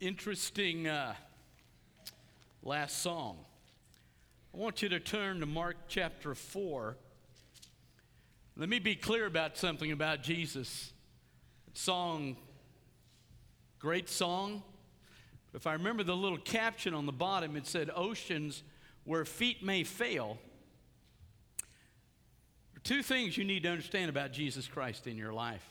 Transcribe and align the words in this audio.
interesting 0.00 0.86
uh, 0.86 1.14
last 2.62 3.00
song. 3.00 3.38
I 4.52 4.58
want 4.58 4.82
you 4.82 4.88
to 4.90 5.00
turn 5.00 5.40
to 5.40 5.46
Mark 5.46 5.76
chapter 5.88 6.34
4. 6.34 6.96
Let 8.56 8.68
me 8.68 8.78
be 8.78 8.94
clear 8.94 9.26
about 9.26 9.56
something 9.56 9.92
about 9.92 10.22
Jesus. 10.22 10.92
Song, 11.72 12.36
great 13.78 14.08
song. 14.08 14.62
If 15.54 15.66
I 15.66 15.72
remember 15.72 16.02
the 16.02 16.16
little 16.16 16.38
caption 16.38 16.92
on 16.92 17.06
the 17.06 17.12
bottom, 17.12 17.56
it 17.56 17.66
said, 17.66 17.90
Oceans 17.94 18.62
where 19.04 19.24
feet 19.24 19.62
may 19.64 19.84
fail. 19.84 20.38
Two 22.84 23.02
things 23.02 23.36
you 23.36 23.44
need 23.44 23.62
to 23.64 23.70
understand 23.70 24.10
about 24.10 24.32
Jesus 24.32 24.68
Christ 24.68 25.06
in 25.06 25.16
your 25.16 25.32
life. 25.32 25.66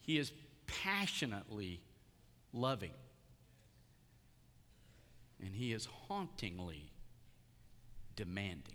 He 0.00 0.18
is 0.18 0.32
passionately 0.66 1.80
loving. 2.52 2.92
And 5.40 5.54
he 5.54 5.72
is 5.72 5.86
hauntingly 6.08 6.90
demanding. 8.16 8.74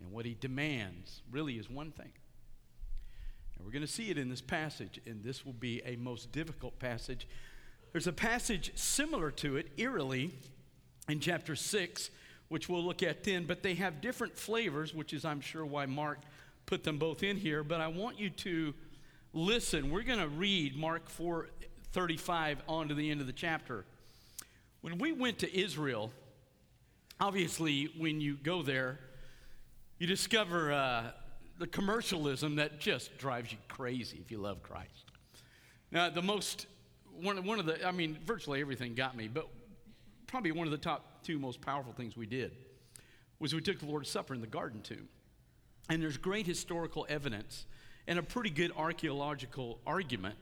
And 0.00 0.10
what 0.12 0.26
he 0.26 0.36
demands 0.38 1.22
really 1.30 1.54
is 1.54 1.70
one 1.70 1.92
thing. 1.92 2.12
And 3.56 3.64
we're 3.64 3.72
going 3.72 3.86
to 3.86 3.92
see 3.92 4.10
it 4.10 4.18
in 4.18 4.28
this 4.28 4.40
passage, 4.40 5.00
and 5.06 5.22
this 5.22 5.46
will 5.46 5.52
be 5.54 5.82
a 5.86 5.96
most 5.96 6.32
difficult 6.32 6.78
passage. 6.78 7.26
There's 7.92 8.06
a 8.06 8.12
passage 8.12 8.72
similar 8.74 9.30
to 9.32 9.56
it, 9.56 9.68
eerily, 9.76 10.34
in 11.08 11.20
chapter 11.20 11.56
6, 11.56 12.10
which 12.48 12.68
we'll 12.68 12.84
look 12.84 13.02
at 13.02 13.24
then, 13.24 13.44
but 13.44 13.62
they 13.62 13.74
have 13.74 14.00
different 14.00 14.36
flavors, 14.36 14.94
which 14.94 15.12
is, 15.12 15.24
I'm 15.24 15.40
sure, 15.40 15.64
why 15.64 15.86
Mark 15.86 16.18
put 16.66 16.84
them 16.84 16.98
both 16.98 17.22
in 17.22 17.36
here. 17.36 17.64
But 17.64 17.80
I 17.80 17.88
want 17.88 18.18
you 18.18 18.30
to 18.30 18.74
listen. 19.32 19.90
We're 19.90 20.02
going 20.02 20.18
to 20.18 20.28
read 20.28 20.76
Mark 20.76 21.08
4 21.08 21.48
35 21.96 22.60
on 22.68 22.88
to 22.88 22.94
the 22.94 23.10
end 23.10 23.22
of 23.22 23.26
the 23.26 23.32
chapter. 23.32 23.86
When 24.82 24.98
we 24.98 25.12
went 25.12 25.38
to 25.38 25.58
Israel, 25.58 26.12
obviously, 27.18 27.88
when 27.96 28.20
you 28.20 28.36
go 28.36 28.62
there, 28.62 29.00
you 29.98 30.06
discover 30.06 30.74
uh, 30.74 31.04
the 31.58 31.66
commercialism 31.66 32.56
that 32.56 32.80
just 32.80 33.16
drives 33.16 33.50
you 33.50 33.56
crazy 33.68 34.18
if 34.20 34.30
you 34.30 34.36
love 34.36 34.62
Christ. 34.62 35.10
Now, 35.90 36.10
the 36.10 36.20
most, 36.20 36.66
one, 37.18 37.42
one 37.46 37.58
of 37.58 37.64
the, 37.64 37.82
I 37.88 37.92
mean, 37.92 38.18
virtually 38.26 38.60
everything 38.60 38.94
got 38.94 39.16
me, 39.16 39.26
but 39.26 39.48
probably 40.26 40.52
one 40.52 40.66
of 40.66 40.72
the 40.72 40.76
top 40.76 41.24
two 41.24 41.38
most 41.38 41.62
powerful 41.62 41.94
things 41.94 42.14
we 42.14 42.26
did 42.26 42.52
was 43.38 43.54
we 43.54 43.62
took 43.62 43.78
the 43.78 43.86
Lord's 43.86 44.10
Supper 44.10 44.34
in 44.34 44.42
the 44.42 44.46
garden 44.46 44.82
tomb. 44.82 45.08
And 45.88 46.02
there's 46.02 46.18
great 46.18 46.46
historical 46.46 47.06
evidence 47.08 47.64
and 48.06 48.18
a 48.18 48.22
pretty 48.22 48.50
good 48.50 48.70
archaeological 48.76 49.78
argument 49.86 50.36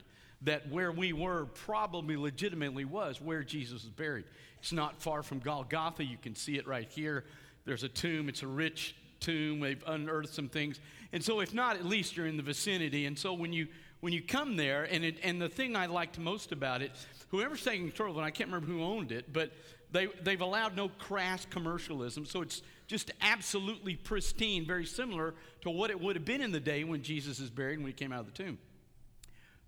that 0.44 0.68
where 0.70 0.92
we 0.92 1.12
were 1.12 1.46
probably 1.46 2.16
legitimately 2.16 2.84
was 2.84 3.20
where 3.20 3.42
Jesus 3.42 3.84
was 3.84 3.92
buried. 3.92 4.24
It's 4.60 4.72
not 4.72 5.00
far 5.00 5.22
from 5.22 5.40
Golgotha. 5.40 6.04
You 6.04 6.16
can 6.16 6.34
see 6.34 6.56
it 6.56 6.66
right 6.66 6.88
here. 6.90 7.24
There's 7.64 7.82
a 7.82 7.88
tomb, 7.88 8.28
it's 8.28 8.42
a 8.42 8.46
rich 8.46 8.94
tomb. 9.20 9.60
They've 9.60 9.82
unearthed 9.86 10.34
some 10.34 10.48
things. 10.48 10.80
And 11.12 11.24
so, 11.24 11.40
if 11.40 11.54
not, 11.54 11.76
at 11.76 11.84
least 11.84 12.16
you're 12.16 12.26
in 12.26 12.36
the 12.36 12.42
vicinity. 12.42 13.06
And 13.06 13.18
so, 13.18 13.32
when 13.32 13.52
you 13.52 13.68
when 14.00 14.12
you 14.12 14.20
come 14.20 14.56
there, 14.56 14.84
and, 14.84 15.02
it, 15.02 15.16
and 15.22 15.40
the 15.40 15.48
thing 15.48 15.74
I 15.74 15.86
liked 15.86 16.18
most 16.18 16.52
about 16.52 16.82
it, 16.82 16.92
whoever's 17.28 17.64
taking 17.64 17.86
control 17.88 18.12
of 18.12 18.18
it, 18.18 18.20
I 18.20 18.30
can't 18.30 18.50
remember 18.50 18.66
who 18.66 18.82
owned 18.82 19.12
it, 19.12 19.32
but 19.32 19.52
they, 19.92 20.08
they've 20.22 20.42
allowed 20.42 20.76
no 20.76 20.90
crass 20.90 21.46
commercialism. 21.48 22.26
So 22.26 22.42
it's 22.42 22.60
just 22.86 23.12
absolutely 23.22 23.96
pristine, 23.96 24.66
very 24.66 24.84
similar 24.84 25.32
to 25.62 25.70
what 25.70 25.90
it 25.90 25.98
would 25.98 26.16
have 26.16 26.24
been 26.26 26.42
in 26.42 26.52
the 26.52 26.60
day 26.60 26.84
when 26.84 27.02
Jesus 27.02 27.38
is 27.38 27.48
buried 27.48 27.78
when 27.78 27.86
he 27.86 27.94
came 27.94 28.12
out 28.12 28.20
of 28.20 28.26
the 28.26 28.32
tomb. 28.32 28.58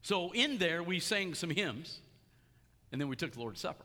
So 0.06 0.30
in 0.30 0.58
there, 0.58 0.84
we 0.84 1.00
sang 1.00 1.34
some 1.34 1.50
hymns, 1.50 1.98
and 2.92 3.00
then 3.00 3.08
we 3.08 3.16
took 3.16 3.32
the 3.32 3.40
Lord's 3.40 3.60
Supper. 3.60 3.84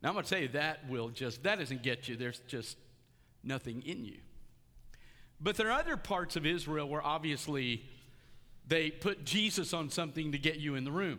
Now 0.00 0.10
I'm 0.10 0.14
going 0.14 0.24
to 0.24 0.30
tell 0.30 0.40
you 0.40 0.46
that 0.50 0.88
will 0.88 1.08
just, 1.08 1.42
that 1.42 1.58
doesn't 1.58 1.82
get 1.82 2.08
you. 2.08 2.14
There's 2.14 2.38
just 2.46 2.76
nothing 3.42 3.82
in 3.84 4.04
you. 4.04 4.18
But 5.40 5.56
there 5.56 5.66
are 5.66 5.80
other 5.80 5.96
parts 5.96 6.36
of 6.36 6.46
Israel 6.46 6.88
where 6.88 7.04
obviously 7.04 7.82
they 8.68 8.92
put 8.92 9.24
Jesus 9.24 9.74
on 9.74 9.90
something 9.90 10.30
to 10.30 10.38
get 10.38 10.58
you 10.58 10.76
in 10.76 10.84
the 10.84 10.92
room. 10.92 11.18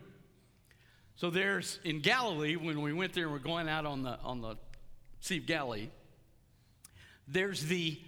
So 1.18 1.30
there's 1.30 1.78
in 1.84 2.00
Galilee, 2.00 2.56
when 2.56 2.82
we 2.82 2.94
went 2.94 3.12
there 3.12 3.28
we're 3.30 3.40
going 3.40 3.68
out 3.68 3.86
on 3.86 4.04
the 4.04 4.18
on 4.22 4.40
the 4.40 4.56
Sea 5.20 5.40
of 5.40 5.48
Galilee, 5.48 5.90
there's 7.28 7.66
the 7.66 8.00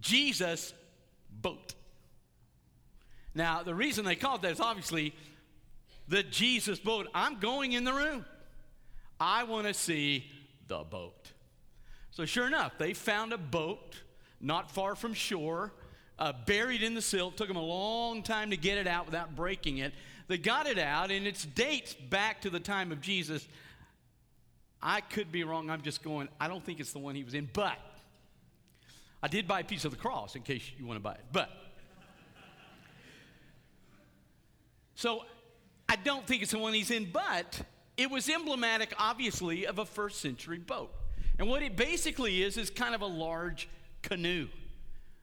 Jesus 0.00 0.74
boat. 1.30 1.74
Now, 3.38 3.62
the 3.62 3.74
reason 3.74 4.04
they 4.04 4.16
called 4.16 4.42
that 4.42 4.50
is 4.50 4.60
obviously 4.60 5.14
the 6.08 6.24
Jesus 6.24 6.80
boat. 6.80 7.06
I'm 7.14 7.38
going 7.38 7.72
in 7.72 7.84
the 7.84 7.92
room. 7.92 8.24
I 9.20 9.44
want 9.44 9.68
to 9.68 9.74
see 9.74 10.26
the 10.66 10.78
boat. 10.78 11.30
So, 12.10 12.24
sure 12.24 12.48
enough, 12.48 12.72
they 12.78 12.94
found 12.94 13.32
a 13.32 13.38
boat 13.38 13.94
not 14.40 14.72
far 14.72 14.96
from 14.96 15.14
shore, 15.14 15.72
uh, 16.18 16.32
buried 16.46 16.82
in 16.82 16.94
the 16.94 17.00
silt. 17.00 17.36
Took 17.36 17.46
them 17.46 17.56
a 17.56 17.62
long 17.62 18.24
time 18.24 18.50
to 18.50 18.56
get 18.56 18.76
it 18.76 18.88
out 18.88 19.06
without 19.06 19.36
breaking 19.36 19.78
it. 19.78 19.94
They 20.26 20.36
got 20.36 20.66
it 20.66 20.78
out, 20.78 21.12
and 21.12 21.24
it 21.24 21.46
dates 21.54 21.94
back 21.94 22.40
to 22.40 22.50
the 22.50 22.60
time 22.60 22.90
of 22.90 23.00
Jesus. 23.00 23.46
I 24.82 25.00
could 25.00 25.30
be 25.30 25.44
wrong. 25.44 25.70
I'm 25.70 25.82
just 25.82 26.02
going, 26.02 26.28
I 26.40 26.48
don't 26.48 26.64
think 26.64 26.80
it's 26.80 26.92
the 26.92 26.98
one 26.98 27.14
he 27.14 27.22
was 27.22 27.34
in, 27.34 27.48
but 27.52 27.78
I 29.22 29.28
did 29.28 29.46
buy 29.46 29.60
a 29.60 29.64
piece 29.64 29.84
of 29.84 29.92
the 29.92 29.96
cross 29.96 30.34
in 30.34 30.42
case 30.42 30.68
you 30.76 30.86
want 30.86 30.96
to 30.96 31.02
buy 31.02 31.12
it. 31.12 31.24
But 31.30 31.50
So 34.98 35.22
I 35.88 35.94
don't 35.94 36.26
think 36.26 36.42
it's 36.42 36.50
the 36.50 36.58
one 36.58 36.74
he's 36.74 36.90
in, 36.90 37.04
but 37.12 37.60
it 37.96 38.10
was 38.10 38.28
emblematic, 38.28 38.92
obviously, 38.98 39.64
of 39.64 39.78
a 39.78 39.84
first 39.84 40.20
century 40.20 40.58
boat. 40.58 40.92
And 41.38 41.48
what 41.48 41.62
it 41.62 41.76
basically 41.76 42.42
is, 42.42 42.56
is 42.56 42.68
kind 42.68 42.96
of 42.96 43.02
a 43.02 43.06
large 43.06 43.68
canoe. 44.02 44.48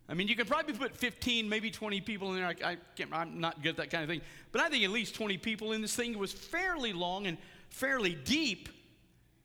I 0.07 0.13
mean, 0.13 0.29
you 0.29 0.35
can 0.37 0.45
probably 0.45 0.75
put 0.75 0.95
15, 0.95 1.49
maybe 1.49 1.71
20 1.71 1.99
people 1.99 2.33
in 2.33 2.37
there. 2.37 2.55
I, 2.63 2.77
I 2.77 2.77
am 3.01 3.41
not 3.41 3.61
good 3.61 3.71
at 3.71 3.75
that 3.77 3.89
kind 3.89 4.01
of 4.01 4.09
thing. 4.09 4.21
But 4.53 4.61
I 4.61 4.69
think 4.69 4.85
at 4.85 4.91
least 4.91 5.13
20 5.13 5.39
people 5.39 5.73
in 5.73 5.81
this 5.81 5.93
thing. 5.93 6.13
It 6.13 6.19
was 6.19 6.31
fairly 6.31 6.93
long 6.93 7.27
and 7.27 7.37
fairly 7.69 8.15
deep, 8.15 8.69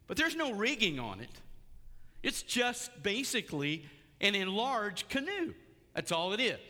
but 0.06 0.16
there's 0.16 0.36
no 0.36 0.52
rigging 0.52 1.00
on 1.00 1.18
it. 1.18 1.41
It's 2.22 2.42
just 2.42 3.02
basically 3.02 3.84
an 4.20 4.36
enlarged 4.36 5.08
canoe. 5.08 5.54
That's 5.92 6.12
all 6.12 6.32
it 6.34 6.41
is. 6.41 6.60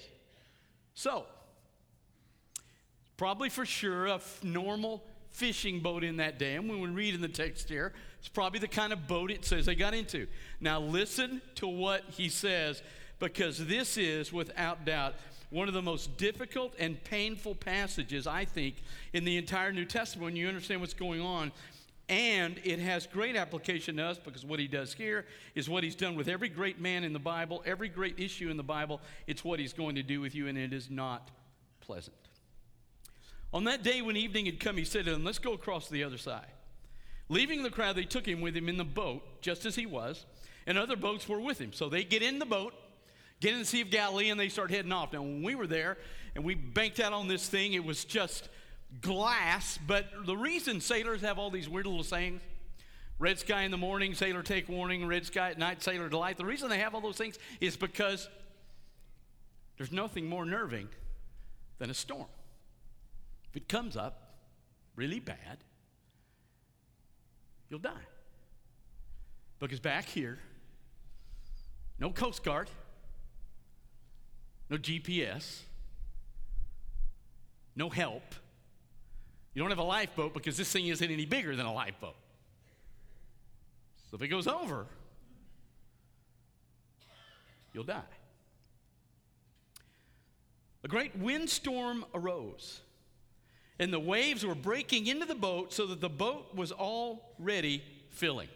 So, 0.94 1.27
Probably 3.20 3.50
for 3.50 3.66
sure 3.66 4.06
a 4.06 4.14
f- 4.14 4.42
normal 4.42 5.04
fishing 5.28 5.81
boat 5.81 6.04
in 6.04 6.16
that 6.16 6.38
day. 6.38 6.54
And 6.54 6.70
when 6.70 6.81
we 6.81 6.88
read 6.88 7.14
in 7.14 7.20
the 7.20 7.28
text 7.28 7.69
here, 7.69 7.92
it's 8.19 8.28
probably 8.28 8.60
the 8.60 8.66
kind 8.66 8.94
of 8.94 9.06
boat 9.06 9.31
it 9.31 9.44
says 9.44 9.66
they 9.66 9.75
got 9.75 9.92
into. 9.92 10.26
Now, 10.58 10.81
listen 10.81 11.42
to 11.56 11.69
what 11.69 12.03
he 12.09 12.30
says, 12.30 12.82
because 13.19 13.59
this 13.66 13.98
is, 13.98 14.32
without 14.32 14.86
doubt, 14.86 15.16
one 15.50 15.69
of 15.69 15.75
the 15.75 15.82
most 15.82 16.16
difficult 16.16 16.72
and 16.78 17.04
painful 17.04 17.56
passages, 17.56 18.26
I 18.26 18.47
think, 18.47 18.76
in 19.12 19.26
the 19.26 19.36
entire 19.36 19.70
New 19.70 19.84
Testament 19.84 20.25
when 20.25 20.36
you 20.36 20.48
understand 20.48 20.80
what's 20.80 20.94
going 20.94 21.20
on. 21.20 21.53
And 22.09 22.59
it 22.64 22.78
has 22.78 23.06
great 23.06 23.36
application 23.36 23.98
to 23.98 24.04
us 24.04 24.19
because 24.19 24.47
what 24.47 24.60
he 24.60 24.66
does 24.66 24.94
here 24.94 25.26
is 25.54 25.69
what 25.69 25.84
he's 25.84 25.94
done 25.94 26.14
with 26.14 26.28
every 26.28 26.48
great 26.48 26.80
man 26.80 27.04
in 27.04 27.12
the 27.12 27.19
Bible, 27.19 27.62
every 27.66 27.91
great 27.91 28.19
issue 28.19 28.48
in 28.48 28.56
the 28.56 28.62
Bible. 28.62 28.98
It's 29.26 29.44
what 29.44 29.60
he's 29.60 29.75
going 29.75 29.97
to 29.97 30.03
do 30.03 30.22
with 30.22 30.34
you, 30.34 30.48
and 30.48 30.56
it 30.56 30.72
is 30.72 30.88
not 30.88 31.30
pleasant. 31.82 32.16
On 33.53 33.65
that 33.65 33.83
day 33.83 34.00
when 34.00 34.16
evening 34.16 34.47
had 34.47 34.61
come, 34.61 34.77
he 34.77 34.84
said 34.84 35.05
to 35.06 35.12
them, 35.12 35.25
Let's 35.25 35.38
go 35.38 35.53
across 35.53 35.87
to 35.87 35.93
the 35.93 36.05
other 36.05 36.19
side. 36.19 36.47
Leaving 37.28 37.62
the 37.62 37.71
crowd, 37.71 37.97
they 37.97 38.05
took 38.05 38.27
him 38.27 38.41
with 38.41 38.56
him 38.56 38.69
in 38.69 38.77
the 38.77 38.84
boat, 38.84 39.22
just 39.41 39.65
as 39.65 39.77
he 39.77 39.87
was, 39.87 40.27
and 40.66 40.77
other 40.77 40.97
boats 40.97 41.28
were 41.28 41.41
with 41.41 41.60
him. 41.60 41.72
So 41.72 41.89
they 41.89 42.03
get 42.03 42.22
in 42.22 42.39
the 42.39 42.47
boat, 42.47 42.75
get 43.41 43.53
in 43.53 43.60
the 43.60 43.65
Sea 43.65 43.83
of 43.83 43.91
Galilee, 43.91 44.31
and 44.31 44.39
they 44.39 44.49
start 44.49 44.71
heading 44.71 44.93
off. 44.93 45.13
Now, 45.13 45.22
when 45.22 45.42
we 45.42 45.54
were 45.54 45.69
there 45.69 45.97
and 46.34 46.45
we 46.45 46.54
banked 46.54 46.98
out 46.98 47.13
on 47.13 47.28
this 47.28 47.48
thing, 47.48 47.72
it 47.72 47.84
was 47.84 48.04
just 48.04 48.48
glass. 49.01 49.78
But 49.86 50.07
the 50.27 50.36
reason 50.36 50.80
sailors 50.80 51.21
have 51.21 51.39
all 51.39 51.51
these 51.51 51.69
weird 51.69 51.86
little 51.86 52.03
sayings, 52.03 52.41
red 53.21 53.39
sky 53.39 53.63
in 53.63 53.71
the 53.71 53.77
morning, 53.77 54.15
sailor 54.15 54.42
take 54.42 54.69
warning, 54.69 55.07
red 55.07 55.24
sky 55.24 55.51
at 55.51 55.59
night, 55.59 55.83
sailor 55.83 56.09
delight, 56.09 56.36
the 56.36 56.45
reason 56.45 56.69
they 56.69 56.78
have 56.78 56.95
all 56.95 57.01
those 57.01 57.16
things 57.16 57.39
is 57.60 57.77
because 57.77 58.28
there's 59.77 59.92
nothing 59.92 60.27
more 60.27 60.45
nerving 60.45 60.89
than 61.78 61.91
a 61.91 61.95
storm. 61.95 62.27
If 63.50 63.56
it 63.56 63.68
comes 63.68 63.97
up 63.97 64.34
really 64.94 65.20
bad, 65.20 65.58
you'll 67.68 67.80
die. 67.80 68.06
Because 69.58 69.80
back 69.80 70.06
here, 70.06 70.38
no 71.98 72.10
Coast 72.10 72.44
Guard, 72.44 72.70
no 74.70 74.78
GPS, 74.78 75.60
no 77.74 77.88
help. 77.91 78.22
You 79.52 79.60
don't 79.60 79.70
have 79.70 79.78
a 79.78 79.82
lifeboat 79.82 80.32
because 80.32 80.56
this 80.56 80.72
thing 80.72 80.86
isn't 80.86 81.10
any 81.10 81.26
bigger 81.26 81.56
than 81.56 81.66
a 81.66 81.72
lifeboat. 81.72 82.14
So 84.10 84.16
if 84.16 84.22
it 84.22 84.28
goes 84.28 84.47
over, 84.47 84.86
you'll 87.72 87.84
die. 87.84 88.02
A 90.82 90.88
great 90.88 91.16
windstorm 91.16 92.04
arose 92.14 92.80
and 93.80 93.91
the 93.91 93.98
waves 93.98 94.44
were 94.44 94.54
breaking 94.54 95.06
into 95.06 95.24
the 95.24 95.34
boat 95.34 95.72
so 95.72 95.86
that 95.86 96.03
the 96.03 96.09
boat 96.09 96.54
was 96.54 96.71
already 96.71 97.82
filling. 98.10 98.48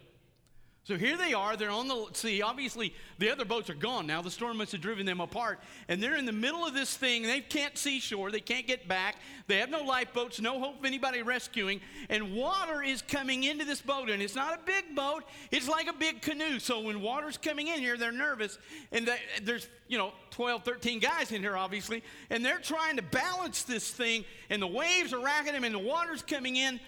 So 0.85 0.99
here 0.99 1.17
they 1.17 1.33
are, 1.33 1.57
they're 1.57 1.71
on 1.71 1.89
the 1.89 2.09
sea. 2.13 2.43
Obviously, 2.43 2.95
the 3.19 3.31
other 3.31 3.47
boats 3.47 3.71
are 3.71 3.75
gone 3.75 4.07
now. 4.07 4.21
The 4.21 4.31
storm 4.31 4.59
must 4.59 4.73
have 4.73 4.83
driven 4.83 5.07
them 5.07 5.19
apart. 5.19 5.61
And 5.89 6.03
they're 6.03 6.17
in 6.17 6.27
the 6.27 6.33
middle 6.33 6.67
of 6.67 6.75
this 6.75 6.95
thing. 6.95 7.23
They 7.23 7.41
can't 7.41 7.79
see 7.79 8.01
shore, 8.01 8.31
they 8.31 8.41
can't 8.41 8.67
get 8.67 8.87
back. 8.87 9.17
They 9.47 9.57
have 9.57 9.71
no 9.71 9.83
lifeboats, 9.83 10.43
no 10.43 10.61
hope 10.61 10.81
of 10.81 10.85
anybody 10.85 11.23
rescuing. 11.23 11.81
And 12.11 12.35
water 12.35 12.83
is 12.83 13.01
coming 13.01 13.45
into 13.45 13.65
this 13.65 13.81
boat. 13.81 14.11
And 14.11 14.21
it's 14.21 14.35
not 14.35 14.59
a 14.59 14.61
big 14.67 14.95
boat, 14.95 15.25
it's 15.51 15.69
like 15.69 15.89
a 15.89 15.95
big 15.95 16.21
canoe. 16.21 16.59
So 16.59 16.81
when 16.81 17.01
water's 17.01 17.39
coming 17.39 17.69
in 17.69 17.79
here, 17.79 17.97
they're 17.97 18.13
nervous. 18.13 18.59
And 18.93 19.11
there's, 19.43 19.67
you 19.89 19.97
know, 19.97 20.13
12, 20.33 20.65
13 20.65 20.99
guys 20.99 21.33
in 21.33 21.41
here, 21.41 21.57
obviously. 21.57 22.03
And 22.29 22.45
they're 22.45 22.59
trying 22.59 22.97
to 22.97 23.03
balance 23.03 23.63
this 23.63 23.91
thing. 23.91 24.27
And 24.51 24.61
the 24.61 24.67
waves 24.67 25.15
are 25.15 25.21
racking 25.21 25.55
them, 25.55 25.65
and 25.65 25.75
the 25.75 25.79
water's 25.79 26.21
coming 26.21 26.57
in. 26.57 26.79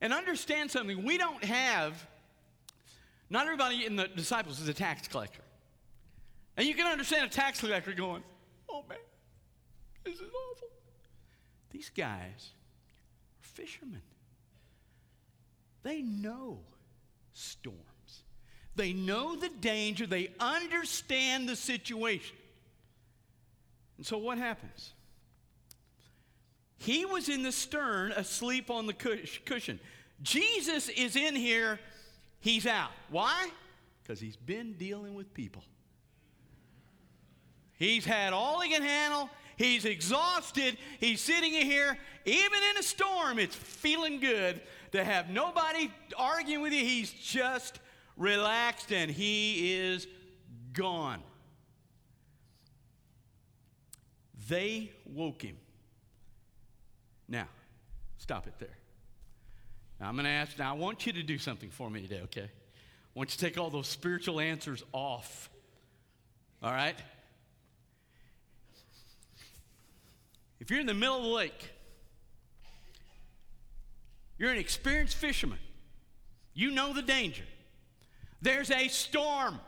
And 0.00 0.12
understand 0.12 0.70
something 0.70 1.02
we 1.02 1.18
don't 1.18 1.42
have 1.42 2.06
not 3.30 3.44
everybody 3.44 3.84
in 3.84 3.96
the 3.96 4.08
disciples 4.08 4.60
is 4.60 4.68
a 4.68 4.74
tax 4.74 5.08
collector. 5.08 5.42
And 6.56 6.66
you 6.66 6.74
can 6.74 6.86
understand 6.86 7.26
a 7.26 7.28
tax 7.28 7.60
collector 7.60 7.92
going, 7.92 8.22
oh 8.68 8.84
man, 8.88 8.98
this 10.04 10.14
is 10.14 10.20
awful. 10.22 10.68
These 11.70 11.90
guys 11.96 12.50
are 13.40 13.46
fishermen. 13.46 14.02
They 15.82 16.02
know 16.02 16.58
storms, 17.32 18.24
they 18.74 18.92
know 18.92 19.36
the 19.36 19.48
danger, 19.48 20.06
they 20.06 20.30
understand 20.40 21.48
the 21.48 21.56
situation. 21.56 22.36
And 23.96 24.06
so 24.06 24.18
what 24.18 24.38
happens? 24.38 24.92
He 26.78 27.04
was 27.04 27.28
in 27.28 27.42
the 27.42 27.52
stern 27.52 28.12
asleep 28.12 28.70
on 28.70 28.86
the 28.86 28.92
cushion. 28.92 29.80
Jesus 30.22 30.88
is 30.88 31.16
in 31.16 31.34
here 31.34 31.78
he's 32.40 32.66
out. 32.66 32.90
Why? 33.10 33.50
Because 34.02 34.20
he's 34.20 34.36
been 34.36 34.74
dealing 34.74 35.14
with 35.14 35.32
people. 35.34 35.62
He's 37.78 38.04
had 38.04 38.32
all 38.32 38.60
he 38.60 38.70
can 38.70 38.82
handle. 38.82 39.30
He's 39.56 39.84
exhausted. 39.84 40.78
He's 41.00 41.20
sitting 41.20 41.54
in 41.54 41.66
here, 41.66 41.98
even 42.24 42.58
in 42.70 42.78
a 42.78 42.82
storm, 42.82 43.38
it's 43.38 43.56
feeling 43.56 44.20
good 44.20 44.60
to 44.92 45.04
have 45.04 45.30
nobody 45.30 45.90
arguing 46.16 46.62
with 46.62 46.72
you. 46.72 46.80
He's 46.80 47.12
just 47.12 47.80
relaxed 48.16 48.92
and 48.92 49.10
he 49.10 49.74
is 49.74 50.06
gone. 50.72 51.22
They 54.48 54.92
woke 55.04 55.42
him. 55.42 55.56
Now, 57.28 57.48
stop 58.16 58.46
it 58.46 58.54
there. 58.58 58.77
Now, 60.00 60.08
I'm 60.08 60.14
going 60.14 60.24
to 60.24 60.30
ask, 60.30 60.58
now 60.58 60.74
I 60.74 60.76
want 60.76 61.06
you 61.06 61.12
to 61.14 61.22
do 61.22 61.38
something 61.38 61.70
for 61.70 61.90
me 61.90 62.02
today, 62.02 62.20
okay? 62.24 62.42
I 62.42 63.18
want 63.18 63.30
you 63.30 63.38
to 63.38 63.44
take 63.44 63.58
all 63.58 63.70
those 63.70 63.88
spiritual 63.88 64.38
answers 64.38 64.84
off. 64.92 65.50
All 66.62 66.70
right? 66.70 66.96
If 70.60 70.70
you're 70.70 70.80
in 70.80 70.86
the 70.86 70.94
middle 70.94 71.16
of 71.16 71.22
the 71.22 71.28
lake, 71.28 71.70
you're 74.38 74.50
an 74.50 74.58
experienced 74.58 75.16
fisherman, 75.16 75.58
you 76.54 76.70
know 76.70 76.92
the 76.92 77.02
danger. 77.02 77.44
There's 78.40 78.70
a 78.70 78.88
storm, 78.88 79.58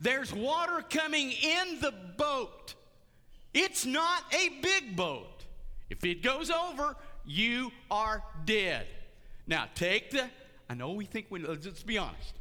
there's 0.00 0.32
water 0.32 0.84
coming 0.88 1.32
in 1.32 1.80
the 1.80 1.92
boat. 2.16 2.74
It's 3.54 3.84
not 3.84 4.22
a 4.32 4.48
big 4.60 4.96
boat. 4.96 5.44
If 5.90 6.04
it 6.04 6.22
goes 6.22 6.50
over, 6.50 6.96
you 7.24 7.72
are 7.90 8.22
dead. 8.44 8.86
Now, 9.46 9.66
take 9.74 10.10
the, 10.10 10.28
I 10.68 10.74
know 10.74 10.92
we 10.92 11.04
think 11.04 11.26
we, 11.30 11.40
let's 11.40 11.82
be 11.82 11.98
honest. 11.98 12.34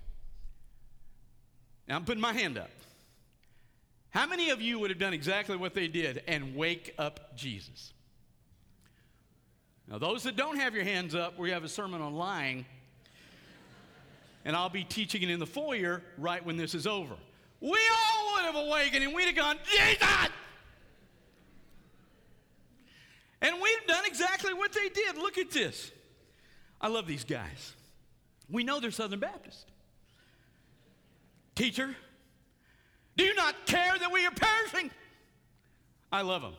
Now, 1.87 1.95
I'm 1.95 2.05
putting 2.05 2.21
my 2.21 2.33
hand 2.33 2.57
up. 2.57 2.69
How 4.11 4.27
many 4.27 4.49
of 4.49 4.61
you 4.61 4.77
would 4.79 4.89
have 4.89 4.99
done 4.99 5.13
exactly 5.13 5.55
what 5.55 5.73
they 5.73 5.87
did 5.87 6.21
and 6.27 6.55
wake 6.55 6.93
up 6.97 7.35
Jesus? 7.35 7.93
Now, 9.87 9.97
those 9.97 10.23
that 10.23 10.35
don't 10.35 10.57
have 10.57 10.75
your 10.75 10.83
hands 10.83 11.15
up, 11.15 11.37
we 11.37 11.51
have 11.51 11.63
a 11.63 11.69
sermon 11.69 12.01
on 12.01 12.13
lying, 12.13 12.65
and 14.45 14.55
I'll 14.55 14.69
be 14.69 14.83
teaching 14.83 15.21
it 15.21 15.29
in 15.29 15.39
the 15.39 15.45
foyer 15.45 16.01
right 16.17 16.45
when 16.45 16.57
this 16.57 16.75
is 16.75 16.87
over. 16.87 17.15
We 17.59 17.69
all 17.69 18.33
would 18.33 18.45
have 18.45 18.55
awakened 18.55 19.03
and 19.03 19.13
we'd 19.13 19.25
have 19.25 19.35
gone, 19.35 19.57
Jesus! 19.65 20.29
And 23.41 23.55
we've 23.55 23.87
done 23.87 24.05
exactly 24.05 24.53
what 24.53 24.71
they 24.71 24.89
did. 24.89 25.17
Look 25.17 25.37
at 25.37 25.51
this. 25.51 25.91
I 26.79 26.87
love 26.87 27.07
these 27.07 27.23
guys. 27.23 27.73
We 28.49 28.63
know 28.63 28.79
they're 28.79 28.91
Southern 28.91 29.19
Baptist. 29.19 29.67
Teacher, 31.55 31.95
do 33.17 33.23
you 33.23 33.33
not 33.35 33.65
care 33.65 33.97
that 33.97 34.11
we 34.11 34.25
are 34.25 34.31
perishing? 34.31 34.91
I 36.11 36.21
love 36.21 36.41
them. 36.41 36.53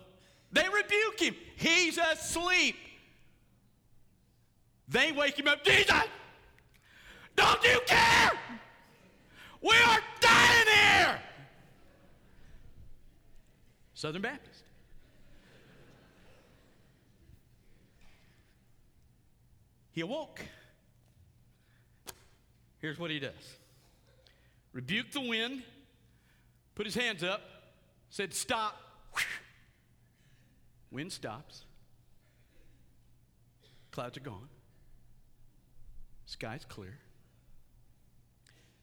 They 0.52 0.64
rebuke 0.68 1.20
him. 1.20 1.34
He's 1.56 1.98
asleep. 1.98 2.76
They 4.88 5.12
wake 5.12 5.38
him 5.38 5.48
up. 5.48 5.64
Jesus, 5.64 5.94
don't 7.36 7.64
you 7.64 7.80
care? 7.86 8.32
We 9.62 9.76
are 9.76 10.00
dying 10.20 10.66
here. 10.66 11.18
Southern 13.94 14.22
Baptist. 14.22 14.51
He 19.92 20.00
awoke. 20.00 20.40
Here's 22.78 22.98
what 22.98 23.10
he 23.10 23.20
does 23.20 23.56
rebuked 24.72 25.12
the 25.12 25.20
wind, 25.20 25.62
put 26.74 26.86
his 26.86 26.94
hands 26.94 27.22
up, 27.22 27.42
said, 28.10 28.34
Stop. 28.34 28.76
Wind 30.90 31.12
stops. 31.12 31.64
Clouds 33.92 34.16
are 34.16 34.20
gone. 34.20 34.48
Sky's 36.26 36.64
clear. 36.66 36.98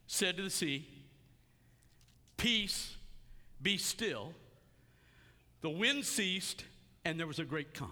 Said 0.07 0.38
to 0.38 0.44
the 0.44 0.50
sea, 0.50 0.88
Peace, 2.38 2.95
be 3.61 3.77
still. 3.77 4.33
The 5.61 5.69
wind 5.69 6.06
ceased, 6.06 6.63
and 7.06 7.19
there 7.19 7.28
was 7.28 7.39
a 7.39 7.44
great 7.44 7.73
calm. 7.73 7.92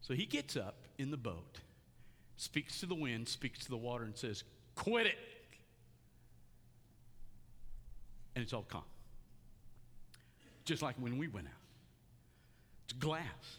So 0.00 0.12
he 0.12 0.26
gets 0.26 0.56
up 0.56 0.79
in 1.00 1.10
the 1.10 1.16
boat, 1.16 1.58
speaks 2.36 2.80
to 2.80 2.86
the 2.86 2.94
wind, 2.94 3.26
speaks 3.26 3.60
to 3.60 3.70
the 3.70 3.76
water, 3.76 4.04
and 4.04 4.16
says, 4.16 4.44
Quit 4.74 5.06
it. 5.06 5.18
And 8.36 8.42
it's 8.42 8.52
all 8.52 8.62
calm. 8.62 8.84
Just 10.64 10.82
like 10.82 10.94
when 10.98 11.18
we 11.18 11.26
went 11.26 11.46
out. 11.46 11.52
It's 12.84 12.92
glass. 12.92 13.58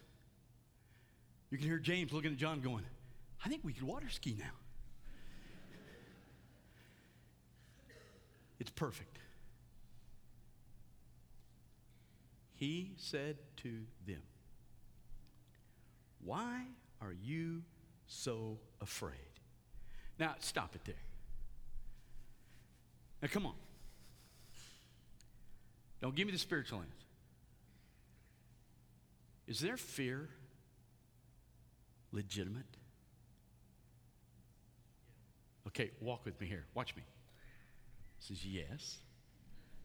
You 1.49 1.57
can 1.57 1.67
hear 1.67 1.79
James 1.79 2.13
looking 2.13 2.31
at 2.31 2.37
John 2.37 2.61
going, 2.61 2.85
I 3.43 3.49
think 3.49 3.61
we 3.63 3.73
could 3.73 3.83
water 3.83 4.07
ski 4.09 4.37
now. 4.39 4.45
It's 8.59 8.69
perfect. 8.69 9.17
He 12.53 12.91
said 12.95 13.37
to 13.63 13.79
them, 14.05 14.21
Why 16.23 16.67
are 17.01 17.13
you 17.13 17.63
so 18.07 18.57
afraid? 18.79 19.15
Now, 20.19 20.35
stop 20.39 20.75
it 20.75 20.85
there. 20.85 20.95
Now, 23.21 23.27
come 23.31 23.45
on. 23.45 23.55
Don't 26.01 26.15
give 26.15 26.25
me 26.25 26.31
the 26.31 26.39
spiritual 26.39 26.79
answer. 26.79 26.91
Is 29.47 29.59
their 29.59 29.77
fear 29.77 30.29
legitimate? 32.11 32.65
Okay, 35.67 35.91
walk 36.01 36.25
with 36.25 36.39
me 36.41 36.47
here. 36.47 36.65
Watch 36.73 36.95
me. 36.95 37.03
This 38.19 38.39
is 38.39 38.45
yes. 38.45 38.97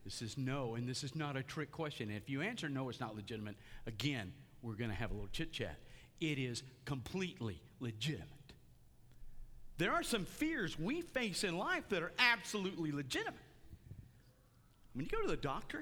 This 0.04 0.22
is 0.22 0.38
no, 0.38 0.74
and 0.74 0.88
this 0.88 1.02
is 1.02 1.14
not 1.14 1.36
a 1.36 1.42
trick 1.42 1.72
question. 1.72 2.08
And 2.08 2.16
if 2.16 2.30
you 2.30 2.40
answer 2.40 2.68
no, 2.68 2.88
it's 2.88 3.00
not 3.00 3.16
legitimate, 3.16 3.56
again, 3.86 4.32
we're 4.62 4.74
going 4.74 4.90
to 4.90 4.96
have 4.96 5.10
a 5.10 5.14
little 5.14 5.28
chit 5.32 5.52
chat 5.52 5.76
it 6.20 6.38
is 6.38 6.62
completely 6.84 7.60
legitimate. 7.80 8.28
There 9.78 9.92
are 9.92 10.02
some 10.02 10.24
fears 10.24 10.78
we 10.78 11.02
face 11.02 11.44
in 11.44 11.58
life 11.58 11.88
that 11.90 12.02
are 12.02 12.12
absolutely 12.18 12.92
legitimate. 12.92 13.34
When 14.94 15.04
you 15.04 15.10
go 15.10 15.20
to 15.20 15.28
the 15.28 15.36
doctor 15.36 15.78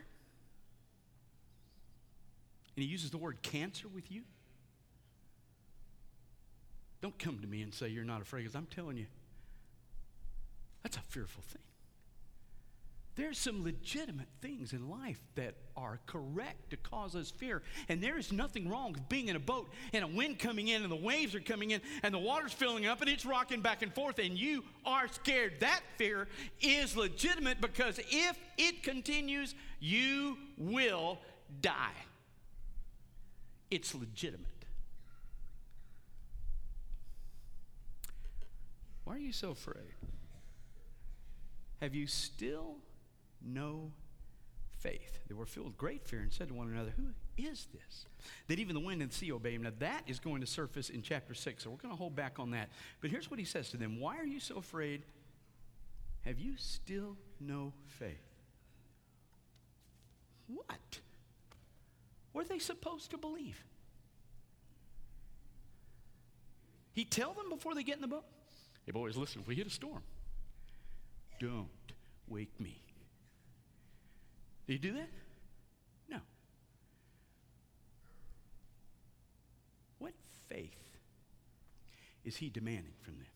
and 2.77 2.85
he 2.85 2.85
uses 2.85 3.11
the 3.11 3.19
word 3.19 3.43
cancer 3.43 3.87
with 3.87 4.11
you, 4.11 4.23
don't 7.01 7.17
come 7.19 7.39
to 7.39 7.47
me 7.47 7.63
and 7.63 7.73
say 7.73 7.89
you're 7.89 8.03
not 8.03 8.23
afraid 8.23 8.43
because 8.43 8.57
I'm 8.57 8.67
telling 8.67 8.97
you, 8.97 9.07
that's 10.83 10.97
a 10.97 11.03
fearful 11.03 11.43
thing. 11.43 11.63
There's 13.17 13.39
some 13.39 13.63
legitimate 13.63 14.27
things 14.43 14.73
in 14.73 14.91
life 14.91 15.21
that 15.37 15.55
are 15.77 16.01
correct 16.07 16.71
to 16.71 16.77
cause 16.77 17.15
us 17.15 17.31
fear. 17.31 17.63
And 17.89 18.03
there 18.03 18.19
is 18.19 18.33
nothing 18.33 18.69
wrong 18.69 18.93
with 18.93 19.09
being 19.09 19.29
in 19.29 19.37
a 19.37 19.41
boat 19.41 19.71
and 19.93 20.03
a 20.03 20.09
wind 20.09 20.41
coming 20.41 20.67
in 20.67 20.83
and 20.83 20.91
the 20.91 20.97
waves 20.97 21.33
are 21.35 21.41
coming 21.41 21.71
in 21.71 21.81
and 22.03 22.13
the 22.13 22.19
water's 22.19 22.53
filling 22.53 22.87
up 22.87 23.01
and 23.03 23.09
it's 23.09 23.25
rocking 23.25 23.61
back 23.61 23.83
and 23.83 23.95
forth 23.95 24.19
and 24.19 24.37
you 24.37 24.65
are 24.85 25.07
scared. 25.07 25.61
That 25.61 25.83
fear 25.97 26.27
is 26.61 26.97
legitimate 26.97 27.61
because 27.61 28.01
if 28.11 28.37
it 28.59 28.83
continues, 28.83 29.55
you 29.79 30.37
will 30.59 31.19
die. 31.61 31.95
It's 33.71 33.95
legitimate. 33.95 34.47
Why 39.05 39.15
are 39.15 39.19
you 39.19 39.33
so 39.33 39.51
afraid? 39.51 39.95
Have 41.81 41.95
you 41.95 42.07
still 42.07 42.79
no 43.45 43.93
faith. 44.79 45.19
They 45.29 45.35
were 45.35 45.47
filled 45.47 45.67
with 45.67 45.79
great 45.79 46.07
fear 46.07 46.21
and 46.21 46.33
said 46.33 46.49
to 46.49 46.55
one 46.55 46.69
another, 46.69 46.93
Who 46.97 47.07
is 47.37 47.67
this? 47.73 48.07
That 48.49 48.59
even 48.59 48.75
the 48.75 48.81
wind 48.81 49.03
and 49.03 49.11
the 49.11 49.15
sea 49.15 49.33
obey 49.33 49.55
him. 49.55 49.63
Now, 49.63 49.73
that 49.79 50.03
is 50.07 50.19
going 50.19 50.41
to 50.41 50.47
surface 50.47 50.91
in 50.91 51.03
chapter 51.03 51.35
6, 51.35 51.65
so 51.65 51.71
we're 51.71 51.77
going 51.77 51.93
to 51.93 51.99
hold 51.99 52.15
back 52.15 52.39
on 52.39 52.51
that. 52.53 52.69
But 53.01 53.11
here's 53.11 53.31
what 53.31 53.39
he 53.39 53.45
says 53.45 53.71
to 53.71 53.77
them 53.77 53.99
Why 53.99 54.19
are 54.19 54.27
you 54.27 54.41
so 54.41 54.57
afraid? 54.57 55.03
Have 56.23 56.39
you 56.39 56.55
still 56.57 57.17
no 57.41 57.73
faith? 57.87 58.17
What? 60.47 61.01
Were 62.33 62.45
they 62.45 62.59
supposed 62.59 63.11
to 63.11 63.19
believe? 63.19 63.63
He 66.93 67.05
tell 67.05 67.33
them 67.33 67.49
before 67.49 67.75
they 67.75 67.83
get 67.83 67.97
in 67.97 68.03
the 68.03 68.09
boat? 68.09 68.25
Hey, 68.87 68.93
boys, 68.93 69.17
listen, 69.17 69.41
if 69.41 69.49
we 69.49 69.55
hit 69.55 69.67
a 69.67 69.71
storm, 69.71 70.03
don't 71.41 71.69
wake 72.29 72.61
me. 72.61 72.84
Did 74.67 74.73
you 74.73 74.79
do 74.79 74.93
that? 74.99 75.11
No. 76.09 76.19
What 79.99 80.15
faith 80.49 80.99
is 82.25 82.37
he 82.37 82.49
demanding 82.49 82.95
from 83.03 83.19
them? 83.19 83.27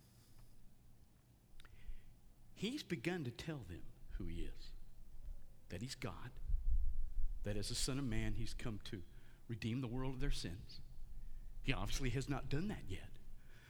He's 2.54 2.82
begun 2.82 3.24
to 3.24 3.30
tell 3.30 3.60
them 3.68 3.82
who 4.16 4.26
he 4.26 4.42
is 4.42 4.72
that 5.68 5.82
he's 5.82 5.94
God, 5.94 6.30
that 7.44 7.56
as 7.56 7.70
a 7.70 7.74
Son 7.74 7.98
of 7.98 8.04
Man, 8.04 8.34
he's 8.36 8.54
come 8.54 8.80
to 8.90 9.02
redeem 9.48 9.80
the 9.80 9.86
world 9.86 10.14
of 10.14 10.20
their 10.20 10.30
sins. 10.30 10.80
He 11.62 11.72
obviously 11.72 12.10
has 12.10 12.28
not 12.28 12.48
done 12.48 12.68
that 12.68 12.84
yet. 12.88 13.17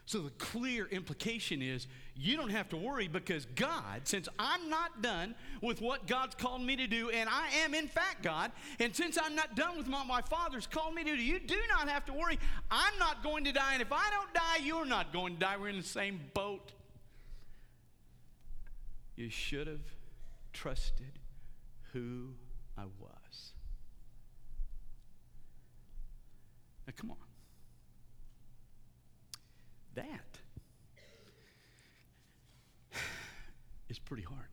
So 0.08 0.20
the 0.20 0.30
clear 0.30 0.86
implication 0.86 1.60
is 1.60 1.86
you 2.16 2.38
don't 2.38 2.48
have 2.48 2.70
to 2.70 2.78
worry 2.78 3.08
because 3.08 3.44
God, 3.44 4.00
since 4.04 4.26
I'm 4.38 4.70
not 4.70 5.02
done 5.02 5.34
with 5.60 5.82
what 5.82 6.06
God's 6.06 6.34
called 6.34 6.62
me 6.62 6.76
to 6.76 6.86
do, 6.86 7.10
and 7.10 7.28
I 7.28 7.50
am 7.62 7.74
in 7.74 7.88
fact 7.88 8.22
God, 8.22 8.50
and 8.80 8.96
since 8.96 9.18
I'm 9.22 9.34
not 9.34 9.54
done 9.54 9.76
with 9.76 9.86
what 9.86 10.06
my 10.06 10.22
Father's 10.22 10.66
called 10.66 10.94
me 10.94 11.04
to 11.04 11.14
do, 11.14 11.22
you 11.22 11.38
do 11.38 11.58
not 11.68 11.90
have 11.90 12.06
to 12.06 12.14
worry. 12.14 12.38
I'm 12.70 12.98
not 12.98 13.22
going 13.22 13.44
to 13.44 13.52
die, 13.52 13.74
and 13.74 13.82
if 13.82 13.92
I 13.92 14.08
don't 14.10 14.32
die, 14.32 14.64
you're 14.64 14.86
not 14.86 15.12
going 15.12 15.34
to 15.34 15.40
die. 15.40 15.58
We're 15.58 15.68
in 15.68 15.76
the 15.76 15.82
same 15.82 16.18
boat. 16.32 16.72
You 19.14 19.28
should 19.28 19.66
have 19.66 19.84
trusted 20.54 21.18
who 21.92 22.28
I 22.78 22.84
was. 22.84 23.52
Now, 26.86 26.94
come 26.96 27.10
on. 27.10 27.27
That 29.98 30.38
is 33.88 33.98
pretty 33.98 34.22
hard. 34.22 34.46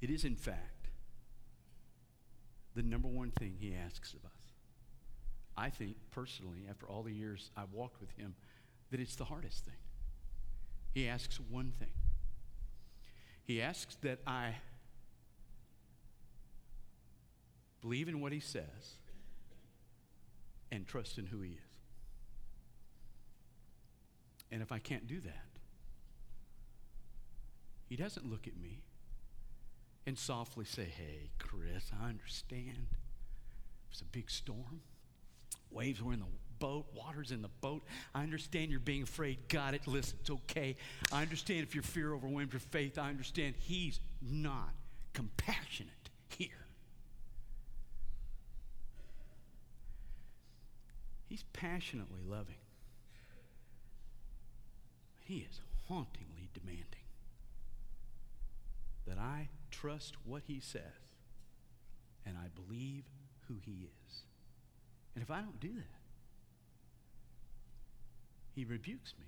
It 0.00 0.08
is, 0.08 0.24
in 0.24 0.36
fact, 0.36 0.88
the 2.74 2.82
number 2.82 3.08
one 3.08 3.30
thing 3.30 3.56
he 3.60 3.74
asks 3.74 4.14
of 4.14 4.24
us. 4.24 4.54
I 5.54 5.68
think, 5.68 5.96
personally, 6.10 6.60
after 6.70 6.86
all 6.86 7.02
the 7.02 7.12
years 7.12 7.50
I've 7.54 7.74
walked 7.74 8.00
with 8.00 8.10
him, 8.12 8.34
that 8.90 9.00
it's 9.00 9.16
the 9.16 9.26
hardest 9.26 9.66
thing. 9.66 9.76
He 10.94 11.06
asks 11.06 11.38
one 11.38 11.74
thing. 11.78 11.92
He 13.44 13.60
asks 13.60 13.96
that 13.96 14.20
I 14.26 14.54
believe 17.82 18.08
in 18.08 18.22
what 18.22 18.32
he 18.32 18.40
says 18.40 18.96
and 20.70 20.86
trust 20.86 21.18
in 21.18 21.26
who 21.26 21.42
he 21.42 21.50
is. 21.50 21.71
And 24.52 24.60
if 24.60 24.70
I 24.70 24.78
can't 24.78 25.06
do 25.06 25.18
that, 25.20 25.46
he 27.88 27.96
doesn't 27.96 28.30
look 28.30 28.46
at 28.46 28.54
me 28.56 28.82
and 30.06 30.18
softly 30.18 30.66
say, 30.66 30.84
Hey, 30.84 31.30
Chris, 31.38 31.90
I 32.00 32.10
understand. 32.10 32.88
It's 33.90 34.02
a 34.02 34.04
big 34.04 34.30
storm. 34.30 34.82
Waves 35.70 36.02
were 36.02 36.12
in 36.12 36.20
the 36.20 36.26
boat, 36.58 36.84
water's 36.94 37.30
in 37.30 37.40
the 37.40 37.50
boat. 37.62 37.82
I 38.14 38.22
understand 38.22 38.70
you're 38.70 38.80
being 38.80 39.02
afraid. 39.02 39.38
Got 39.48 39.72
it. 39.72 39.86
Listen, 39.86 40.18
it's 40.20 40.30
okay. 40.30 40.76
I 41.10 41.22
understand 41.22 41.62
if 41.62 41.74
your 41.74 41.82
fear 41.82 42.14
overwhelms 42.14 42.52
your 42.52 42.60
faith. 42.60 42.98
I 42.98 43.08
understand 43.08 43.54
he's 43.58 44.00
not 44.20 44.74
compassionate 45.14 46.10
here. 46.28 46.48
He's 51.28 51.44
passionately 51.54 52.20
loving. 52.26 52.61
He 55.32 55.46
is 55.50 55.62
hauntingly 55.88 56.50
demanding 56.52 57.06
that 59.06 59.16
I 59.16 59.48
trust 59.70 60.14
what 60.26 60.42
He 60.46 60.60
says 60.60 60.82
and 62.26 62.36
I 62.36 62.48
believe 62.54 63.04
who 63.48 63.54
He 63.64 63.88
is. 64.08 64.24
And 65.14 65.22
if 65.22 65.30
I 65.30 65.40
don't 65.40 65.58
do 65.58 65.72
that, 65.72 66.02
He 68.54 68.66
rebukes 68.66 69.14
me. 69.18 69.24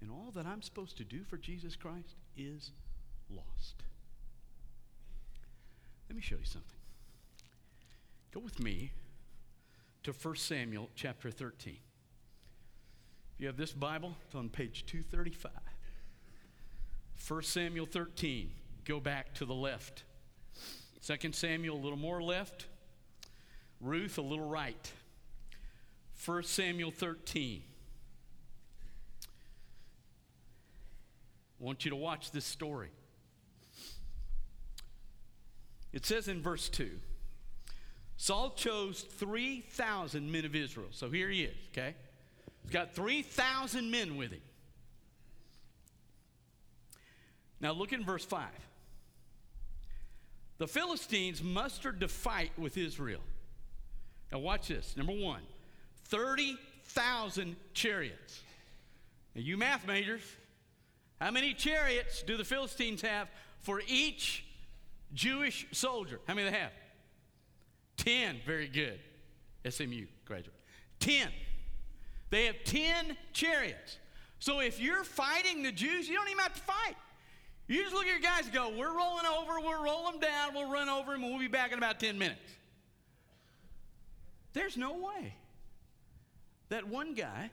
And 0.00 0.10
all 0.10 0.32
that 0.34 0.46
I'm 0.46 0.62
supposed 0.62 0.96
to 0.96 1.04
do 1.04 1.22
for 1.22 1.36
Jesus 1.36 1.76
Christ 1.76 2.16
is 2.36 2.72
lost. 3.30 3.84
Let 6.08 6.16
me 6.16 6.22
show 6.22 6.38
you 6.40 6.44
something. 6.44 6.80
Go 8.32 8.40
with 8.40 8.58
me 8.58 8.90
to 10.02 10.10
1 10.10 10.34
Samuel 10.34 10.90
chapter 10.96 11.30
13. 11.30 11.76
If 13.34 13.40
you 13.40 13.46
have 13.48 13.56
this 13.56 13.72
Bible, 13.72 14.16
it's 14.26 14.34
on 14.34 14.48
page 14.48 14.86
235. 14.86 15.50
1 17.26 17.42
Samuel 17.42 17.86
13, 17.86 18.50
go 18.84 19.00
back 19.00 19.34
to 19.34 19.44
the 19.44 19.54
left. 19.54 20.04
2 21.04 21.32
Samuel, 21.32 21.76
a 21.76 21.82
little 21.82 21.98
more 21.98 22.22
left. 22.22 22.66
Ruth, 23.80 24.18
a 24.18 24.22
little 24.22 24.48
right. 24.48 24.92
1 26.24 26.42
Samuel 26.44 26.92
13. 26.92 27.62
I 31.60 31.64
want 31.64 31.84
you 31.84 31.90
to 31.90 31.96
watch 31.96 32.30
this 32.30 32.44
story. 32.44 32.90
It 35.92 36.06
says 36.06 36.28
in 36.28 36.42
verse 36.42 36.68
2 36.68 36.90
Saul 38.16 38.50
chose 38.50 39.02
3,000 39.02 40.30
men 40.30 40.44
of 40.44 40.54
Israel. 40.54 40.88
So 40.90 41.10
here 41.10 41.28
he 41.28 41.42
is, 41.42 41.56
okay? 41.72 41.94
He's 42.64 42.72
got 42.72 42.94
3,000 42.94 43.90
men 43.90 44.16
with 44.16 44.32
him. 44.32 44.40
Now 47.60 47.72
look 47.72 47.92
in 47.92 48.04
verse 48.04 48.24
5. 48.24 48.46
The 50.58 50.66
Philistines 50.66 51.42
mustered 51.42 52.00
to 52.00 52.08
fight 52.08 52.52
with 52.58 52.76
Israel. 52.76 53.20
Now 54.32 54.38
watch 54.38 54.68
this. 54.68 54.96
Number 54.96 55.12
one, 55.12 55.42
30,000 56.06 57.56
chariots. 57.72 58.40
Now, 59.34 59.42
you 59.42 59.56
math 59.56 59.86
majors, 59.86 60.22
how 61.20 61.30
many 61.30 61.54
chariots 61.54 62.22
do 62.22 62.36
the 62.36 62.44
Philistines 62.44 63.02
have 63.02 63.28
for 63.60 63.82
each 63.86 64.44
Jewish 65.12 65.66
soldier? 65.72 66.20
How 66.26 66.34
many 66.34 66.50
they 66.50 66.56
have? 66.56 66.72
10. 67.96 68.40
Very 68.44 68.68
good. 68.68 69.00
SMU 69.68 70.06
graduate. 70.24 70.54
10. 71.00 71.28
They 72.34 72.46
have 72.46 72.64
10 72.64 73.16
chariots. 73.32 73.98
So 74.40 74.58
if 74.58 74.80
you're 74.80 75.04
fighting 75.04 75.62
the 75.62 75.70
Jews, 75.70 76.08
you 76.08 76.16
don't 76.16 76.28
even 76.28 76.42
have 76.42 76.54
to 76.54 76.60
fight. 76.60 76.96
You 77.68 77.80
just 77.80 77.94
look 77.94 78.06
at 78.06 78.10
your 78.10 78.18
guys 78.18 78.46
and 78.46 78.52
go, 78.52 78.72
We're 78.76 78.92
rolling 78.92 79.24
over, 79.24 79.60
we'll 79.60 79.80
roll 79.80 80.10
them 80.10 80.18
down, 80.18 80.52
we'll 80.52 80.68
run 80.68 80.88
over 80.88 81.12
them, 81.12 81.22
and 81.22 81.30
we'll 81.30 81.38
be 81.38 81.46
back 81.46 81.70
in 81.70 81.78
about 81.78 82.00
10 82.00 82.18
minutes. 82.18 82.40
There's 84.52 84.76
no 84.76 84.94
way 84.94 85.36
that 86.70 86.88
one 86.88 87.14
guy, 87.14 87.52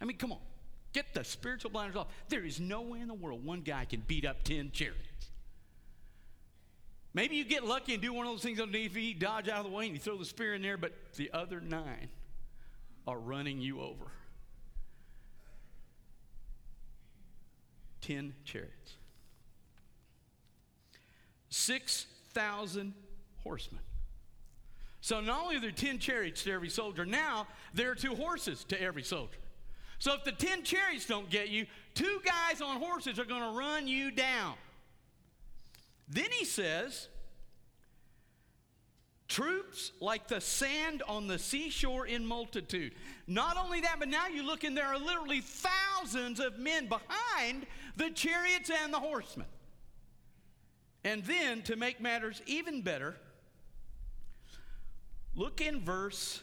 I 0.00 0.04
mean, 0.04 0.16
come 0.16 0.30
on, 0.30 0.38
get 0.92 1.12
the 1.12 1.24
spiritual 1.24 1.72
blinders 1.72 1.96
off. 1.96 2.06
There 2.28 2.44
is 2.44 2.60
no 2.60 2.82
way 2.82 3.00
in 3.00 3.08
the 3.08 3.14
world 3.14 3.44
one 3.44 3.62
guy 3.62 3.84
can 3.84 4.04
beat 4.06 4.24
up 4.24 4.44
10 4.44 4.70
chariots. 4.70 5.00
Maybe 7.12 7.34
you 7.34 7.42
get 7.42 7.64
lucky 7.64 7.94
and 7.94 8.02
do 8.02 8.12
one 8.12 8.26
of 8.26 8.32
those 8.32 8.42
things 8.42 8.60
underneath, 8.60 8.96
you 8.96 9.12
dodge 9.12 9.48
out 9.48 9.58
of 9.58 9.64
the 9.64 9.76
way, 9.76 9.86
and 9.86 9.94
you 9.94 10.00
throw 10.00 10.16
the 10.16 10.24
spear 10.24 10.54
in 10.54 10.62
there, 10.62 10.76
but 10.76 10.92
the 11.16 11.32
other 11.32 11.60
nine 11.60 12.10
are 13.06 13.18
running 13.18 13.60
you 13.60 13.80
over. 13.80 14.06
Ten 18.00 18.34
chariots. 18.44 18.94
6,000 21.48 22.94
horsemen. 23.42 23.80
So 25.00 25.20
not 25.20 25.42
only 25.42 25.56
are 25.56 25.60
there 25.60 25.70
10 25.70 25.98
chariots 25.98 26.44
to 26.44 26.52
every 26.52 26.70
soldier, 26.70 27.06
now 27.06 27.46
there 27.74 27.90
are 27.90 27.94
two 27.94 28.14
horses 28.14 28.64
to 28.64 28.80
every 28.80 29.02
soldier. 29.02 29.38
So 29.98 30.14
if 30.14 30.24
the 30.24 30.32
10 30.32 30.64
chariots 30.64 31.06
don't 31.06 31.30
get 31.30 31.48
you, 31.48 31.66
two 31.94 32.20
guys 32.24 32.60
on 32.60 32.80
horses 32.80 33.18
are 33.18 33.24
going 33.24 33.42
to 33.42 33.58
run 33.58 33.86
you 33.86 34.10
down. 34.10 34.54
Then 36.08 36.30
he 36.30 36.44
says, 36.44 37.08
Troops 39.34 39.90
like 39.98 40.28
the 40.28 40.40
sand 40.40 41.02
on 41.08 41.26
the 41.26 41.40
seashore 41.40 42.06
in 42.06 42.24
multitude. 42.24 42.94
Not 43.26 43.56
only 43.56 43.80
that, 43.80 43.96
but 43.98 44.06
now 44.06 44.28
you 44.28 44.44
look 44.44 44.62
and 44.62 44.76
there 44.76 44.86
are 44.86 44.96
literally 44.96 45.40
thousands 45.40 46.38
of 46.38 46.60
men 46.60 46.86
behind 46.86 47.66
the 47.96 48.10
chariots 48.10 48.70
and 48.70 48.94
the 48.94 49.00
horsemen. 49.00 49.48
And 51.02 51.24
then, 51.24 51.62
to 51.62 51.74
make 51.74 52.00
matters 52.00 52.42
even 52.46 52.82
better, 52.82 53.16
look 55.34 55.60
in 55.60 55.84
verse 55.84 56.40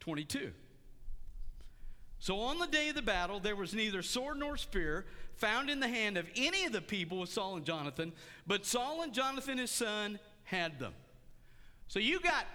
22. 0.00 0.50
So 2.18 2.40
on 2.40 2.58
the 2.58 2.66
day 2.66 2.88
of 2.88 2.96
the 2.96 3.02
battle, 3.02 3.38
there 3.38 3.54
was 3.54 3.74
neither 3.74 4.02
sword 4.02 4.40
nor 4.40 4.56
spear 4.56 5.06
found 5.36 5.70
in 5.70 5.78
the 5.78 5.86
hand 5.86 6.16
of 6.16 6.26
any 6.34 6.64
of 6.64 6.72
the 6.72 6.82
people 6.82 7.20
with 7.20 7.30
Saul 7.30 7.54
and 7.54 7.64
Jonathan, 7.64 8.12
but 8.44 8.66
Saul 8.66 9.02
and 9.02 9.14
Jonathan 9.14 9.58
his 9.58 9.70
son 9.70 10.18
had 10.42 10.80
them. 10.80 10.94
So 11.94 12.00
you 12.00 12.18
got 12.18 12.46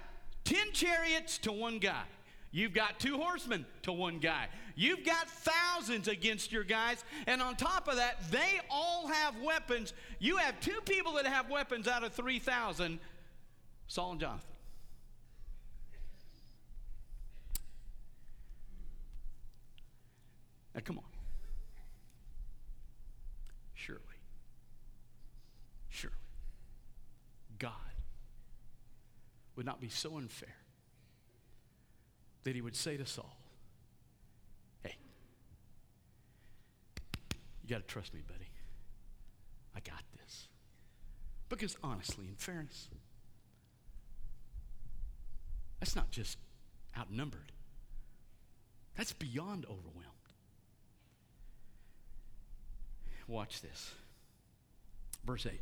10 0.44 0.74
chariots 0.74 1.38
to 1.38 1.54
one 1.54 1.80
guy. 1.80 2.04
You've 2.52 2.74
got 2.74 3.00
two 3.00 3.16
horsemen 3.16 3.66
to 3.84 3.94
one 3.94 4.20
guy. 4.20 4.50
You've 4.76 5.06
got 5.06 5.30
thousands 5.30 6.10
against 6.10 6.52
your 6.52 6.66
guys. 6.66 7.06
And 7.26 7.42
on 7.42 7.56
top 7.56 7.88
of 7.88 7.96
that, 7.96 8.18
they 8.32 8.60
all 8.70 9.08
have 9.08 9.42
weapons. 9.42 9.94
You 10.20 10.36
have 10.36 10.60
two 10.60 10.82
people 10.84 11.14
that 11.14 11.26
have 11.26 11.50
weapons 11.50 11.88
out 11.88 12.04
of 12.04 12.12
3,000 12.12 13.00
Saul 13.88 14.12
and 14.12 14.20
Jonathan. 14.20 14.42
Now, 20.76 20.82
come 20.84 20.98
on. 20.98 21.06
Surely. 23.74 24.02
Surely. 25.88 26.18
God 27.58 27.72
would 29.60 29.66
not 29.66 29.82
be 29.82 29.90
so 29.90 30.16
unfair 30.16 30.56
that 32.46 32.56
he 32.56 32.62
would 32.62 32.78
say 32.78 32.96
to 32.96 33.06
Saul, 33.06 33.36
Hey, 34.82 34.96
you 37.62 37.68
got 37.68 37.86
to 37.86 37.94
trust 37.94 38.14
me, 38.14 38.22
buddy. 38.26 38.48
I 39.76 39.82
got 39.82 40.02
this. 40.16 40.48
Because 41.50 41.76
honestly, 41.84 42.28
in 42.30 42.36
fairness, 42.36 42.88
that's 45.82 45.94
not 45.94 46.10
just 46.10 46.38
outnumbered, 46.98 47.52
that's 48.96 49.12
beyond 49.12 49.66
overwhelmed. 49.66 50.06
Watch 53.28 53.60
this. 53.60 53.92
Verse 55.26 55.46
8. 55.46 55.60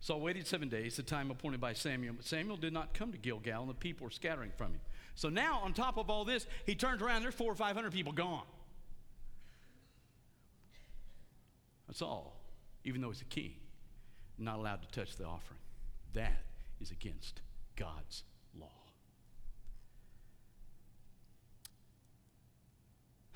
Saul 0.00 0.20
waited 0.20 0.46
seven 0.46 0.70
days, 0.70 0.96
the 0.96 1.02
time 1.02 1.30
appointed 1.30 1.60
by 1.60 1.74
Samuel, 1.74 2.14
but 2.16 2.24
Samuel 2.24 2.56
did 2.56 2.72
not 2.72 2.94
come 2.94 3.12
to 3.12 3.18
Gilgal, 3.18 3.60
and 3.60 3.70
the 3.70 3.74
people 3.74 4.04
were 4.04 4.10
scattering 4.10 4.50
from 4.56 4.68
him. 4.72 4.80
So 5.14 5.28
now, 5.28 5.60
on 5.62 5.74
top 5.74 5.98
of 5.98 6.08
all 6.08 6.24
this, 6.24 6.46
he 6.64 6.74
turns 6.74 7.02
around, 7.02 7.22
there's 7.22 7.34
four 7.34 7.52
or 7.52 7.54
five 7.54 7.76
hundred 7.76 7.92
people 7.92 8.12
gone. 8.12 8.46
That's 11.86 12.00
all, 12.00 12.40
even 12.84 13.02
though 13.02 13.10
he's 13.10 13.20
a 13.20 13.24
king, 13.24 13.52
not 14.38 14.58
allowed 14.58 14.80
to 14.82 14.88
touch 14.88 15.16
the 15.16 15.24
offering. 15.24 15.60
That 16.14 16.44
is 16.80 16.90
against 16.90 17.42
God's 17.76 18.22
law. 18.58 18.68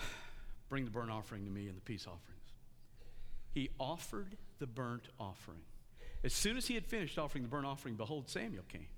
Bring 0.70 0.86
the 0.86 0.90
burnt 0.90 1.10
offering 1.10 1.44
to 1.44 1.50
me 1.50 1.68
and 1.68 1.76
the 1.76 1.82
peace 1.82 2.06
offerings. 2.06 2.40
He 3.52 3.68
offered 3.78 4.38
the 4.60 4.66
burnt 4.66 5.08
offering. 5.20 5.60
As 6.24 6.32
soon 6.32 6.56
as 6.56 6.66
he 6.66 6.74
had 6.74 6.87
finished 6.87 7.18
offering 7.18 7.44
the 7.44 7.48
burnt 7.48 7.66
offering, 7.66 7.96
behold, 7.96 8.30
Samuel 8.30 8.64
came. 8.66 8.88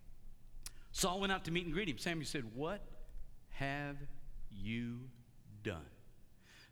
Saul 0.92 1.20
went 1.20 1.32
out 1.32 1.44
to 1.44 1.50
meet 1.50 1.66
and 1.66 1.74
greet 1.74 1.88
him. 1.88 1.98
Samuel 1.98 2.24
said, 2.24 2.44
What 2.54 2.80
have 3.50 3.96
you 4.48 5.00
done? 5.64 5.84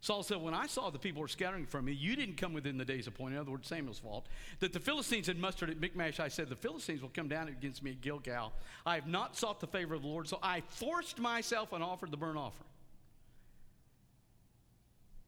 Saul 0.01 0.23
said, 0.23 0.41
When 0.41 0.55
I 0.55 0.67
saw 0.69 0.91
the 0.91 0.99
people 0.99 1.21
were 1.21 1.29
scattering 1.29 1.67
from 1.67 1.87
me, 1.87 1.93
you 1.93 2.15
didn't 2.15 2.37
come 2.37 2.53
within 2.53 2.79
the 2.79 2.85
days 2.85 3.09
appointed. 3.09 3.35
In 3.35 3.41
other 3.41 3.51
words, 3.51 3.67
Samuel's 3.67 3.99
fault. 3.99 4.29
That 4.61 4.73
the 4.73 4.79
Philistines 4.79 5.27
had 5.27 5.39
mustered 5.39 5.71
at 5.71 5.81
Michmash, 5.81 6.21
I 6.21 6.29
said, 6.29 6.49
The 6.49 6.57
Philistines 6.57 7.03
will 7.03 7.09
come 7.09 7.27
down 7.27 7.49
against 7.49 7.83
me 7.83 7.91
at 7.91 8.01
Gilgal. 8.01 8.53
I 8.87 8.95
have 8.95 9.09
not 9.09 9.37
sought 9.37 9.59
the 9.59 9.67
favor 9.67 9.95
of 9.95 10.03
the 10.03 10.09
Lord, 10.09 10.29
so 10.29 10.39
I 10.41 10.63
forced 10.69 11.19
myself 11.19 11.73
and 11.73 11.83
offered 11.83 12.13
the 12.13 12.17
burnt 12.17 12.39
offering. 12.39 12.71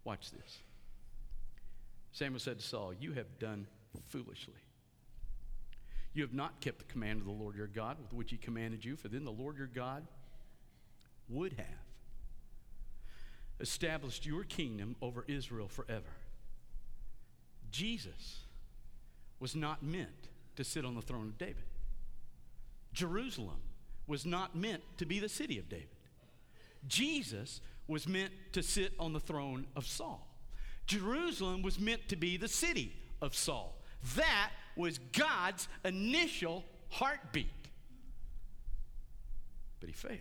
Watch 0.05 0.31
this. 0.31 0.59
Samuel 2.13 2.39
said 2.39 2.61
to 2.61 2.65
Saul, 2.65 2.95
You 2.95 3.13
have 3.15 3.41
done 3.41 3.67
foolishly. 4.09 4.55
You 6.17 6.23
have 6.23 6.33
not 6.33 6.63
kept 6.63 6.79
the 6.79 6.85
command 6.87 7.21
of 7.21 7.27
the 7.27 7.33
Lord 7.33 7.57
your 7.57 7.67
God 7.67 7.99
with 8.01 8.11
which 8.15 8.31
he 8.31 8.39
commanded 8.39 8.83
you, 8.83 8.97
for 8.97 9.09
then 9.09 9.27
the 9.27 9.31
Lord 9.31 9.59
your 9.59 9.67
God 9.67 10.03
would 11.29 11.53
have 11.53 11.67
established 13.61 14.25
your 14.25 14.43
kingdom 14.43 14.97
over 15.03 15.27
Israel 15.29 15.69
forever. 15.69 16.17
Jesus 17.71 18.39
was 19.41 19.55
not 19.55 19.83
meant 19.83 20.31
to 20.57 20.65
sit 20.65 20.87
on 20.87 20.95
the 20.95 21.03
throne 21.03 21.27
of 21.27 21.37
David. 21.37 21.65
Jerusalem 22.95 23.61
was 24.07 24.25
not 24.25 24.57
meant 24.57 24.83
to 24.97 25.05
be 25.05 25.21
the 25.21 25.29
city 25.29 25.59
of 25.59 25.69
David. 25.69 25.89
Jesus 26.89 27.61
was 27.89 28.09
meant 28.09 28.33
to 28.53 28.63
sit 28.63 28.95
on 28.99 29.13
the 29.13 29.21
throne 29.21 29.67
of 29.77 29.85
Saul. 29.85 30.27
Jerusalem 30.87 31.61
was 31.61 31.79
meant 31.79 32.09
to 32.09 32.17
be 32.17 32.39
the 32.39 32.49
city 32.49 32.97
of 33.21 33.35
Saul. 33.35 33.77
That 34.17 34.51
was 34.77 34.99
God's 35.13 35.69
initial 35.85 36.65
heartbeat. 36.91 37.47
But 39.81 39.89
he 39.89 39.95
failed. 39.95 40.21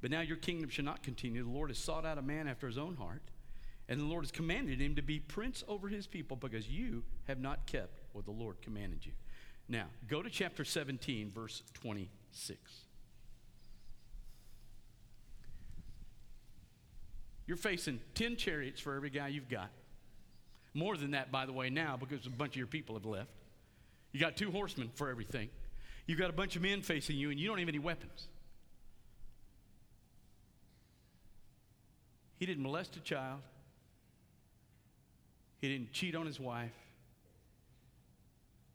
But 0.00 0.10
now 0.10 0.20
your 0.20 0.36
kingdom 0.36 0.70
shall 0.70 0.84
not 0.84 1.02
continue. 1.02 1.42
The 1.42 1.50
Lord 1.50 1.70
has 1.70 1.78
sought 1.78 2.06
out 2.06 2.18
a 2.18 2.22
man 2.22 2.46
after 2.46 2.66
his 2.66 2.78
own 2.78 2.96
heart, 2.96 3.22
and 3.88 3.98
the 3.98 4.04
Lord 4.04 4.24
has 4.24 4.30
commanded 4.30 4.80
him 4.80 4.94
to 4.94 5.02
be 5.02 5.18
prince 5.18 5.64
over 5.66 5.88
his 5.88 6.06
people 6.06 6.36
because 6.36 6.68
you 6.68 7.02
have 7.26 7.40
not 7.40 7.66
kept 7.66 8.00
what 8.12 8.24
the 8.24 8.30
Lord 8.30 8.60
commanded 8.62 9.04
you. 9.04 9.12
Now, 9.68 9.86
go 10.06 10.22
to 10.22 10.30
chapter 10.30 10.64
17, 10.64 11.32
verse 11.34 11.62
26. 11.74 12.58
You're 17.46 17.56
facing 17.56 18.00
10 18.14 18.36
chariots 18.36 18.80
for 18.80 18.94
every 18.94 19.10
guy 19.10 19.28
you've 19.28 19.48
got. 19.48 19.70
More 20.78 20.96
than 20.96 21.10
that, 21.10 21.32
by 21.32 21.44
the 21.44 21.52
way, 21.52 21.70
now 21.70 21.96
because 21.96 22.24
a 22.24 22.30
bunch 22.30 22.52
of 22.52 22.56
your 22.56 22.68
people 22.68 22.94
have 22.94 23.04
left. 23.04 23.32
You 24.12 24.20
got 24.20 24.36
two 24.36 24.52
horsemen 24.52 24.92
for 24.94 25.10
everything. 25.10 25.48
You've 26.06 26.20
got 26.20 26.30
a 26.30 26.32
bunch 26.32 26.54
of 26.54 26.62
men 26.62 26.82
facing 26.82 27.16
you, 27.16 27.32
and 27.32 27.40
you 27.40 27.48
don't 27.48 27.58
have 27.58 27.68
any 27.68 27.80
weapons. 27.80 28.28
He 32.38 32.46
didn't 32.46 32.62
molest 32.62 32.96
a 32.96 33.00
child, 33.00 33.40
he 35.60 35.68
didn't 35.68 35.92
cheat 35.92 36.14
on 36.14 36.26
his 36.26 36.38
wife. 36.38 36.70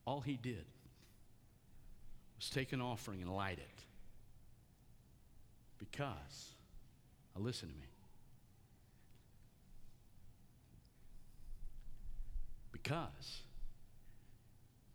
All 0.05 0.19
he 0.19 0.35
did 0.35 0.65
was 2.35 2.49
take 2.49 2.73
an 2.73 2.81
offering 2.81 3.21
and 3.21 3.33
light 3.33 3.59
it. 3.59 3.83
Because, 5.79 6.49
now 7.33 7.41
listen 7.41 7.69
to 7.69 7.75
me, 7.75 7.92
because 12.83 13.41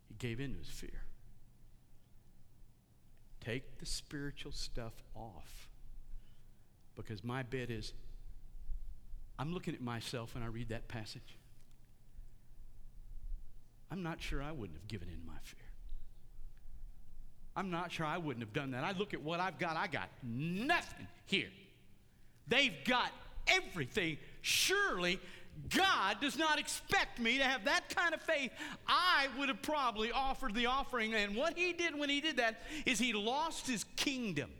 he 0.08 0.14
gave 0.18 0.40
in 0.40 0.52
to 0.52 0.58
his 0.58 0.68
fear. 0.68 1.02
Take 3.40 3.78
the 3.78 3.86
spiritual 3.86 4.52
stuff 4.52 4.92
off. 5.14 5.68
Because 6.96 7.24
my 7.24 7.42
bet 7.42 7.70
is, 7.70 7.94
I'm 9.38 9.54
looking 9.54 9.74
at 9.74 9.80
myself 9.80 10.34
when 10.34 10.42
I 10.42 10.48
read 10.48 10.68
that 10.70 10.88
passage. 10.88 11.36
I'm 13.90 14.02
not 14.02 14.20
sure 14.20 14.42
I 14.42 14.52
wouldn't 14.52 14.78
have 14.78 14.88
given 14.88 15.08
in 15.08 15.24
my 15.24 15.38
fear. 15.42 15.60
I'm 17.56 17.70
not 17.70 17.90
sure 17.90 18.04
I 18.04 18.18
wouldn't 18.18 18.44
have 18.44 18.52
done 18.52 18.72
that. 18.72 18.84
I 18.84 18.92
look 18.92 19.14
at 19.14 19.22
what 19.22 19.40
I've 19.40 19.58
got, 19.58 19.76
I 19.76 19.86
got 19.86 20.08
nothing 20.22 21.08
here. 21.26 21.48
They've 22.48 22.74
got 22.84 23.10
everything. 23.46 24.18
Surely 24.42 25.20
God 25.74 26.20
does 26.20 26.38
not 26.38 26.58
expect 26.58 27.18
me 27.18 27.38
to 27.38 27.44
have 27.44 27.64
that 27.64 27.94
kind 27.94 28.14
of 28.14 28.22
faith. 28.22 28.52
I 28.86 29.26
would 29.38 29.48
have 29.48 29.62
probably 29.62 30.12
offered 30.12 30.54
the 30.54 30.66
offering. 30.66 31.14
And 31.14 31.34
what 31.34 31.58
he 31.58 31.72
did 31.72 31.98
when 31.98 32.08
he 32.08 32.20
did 32.20 32.36
that 32.36 32.62
is 32.86 32.98
he 32.98 33.12
lost 33.12 33.66
his 33.66 33.84
kingdom. 33.96 34.50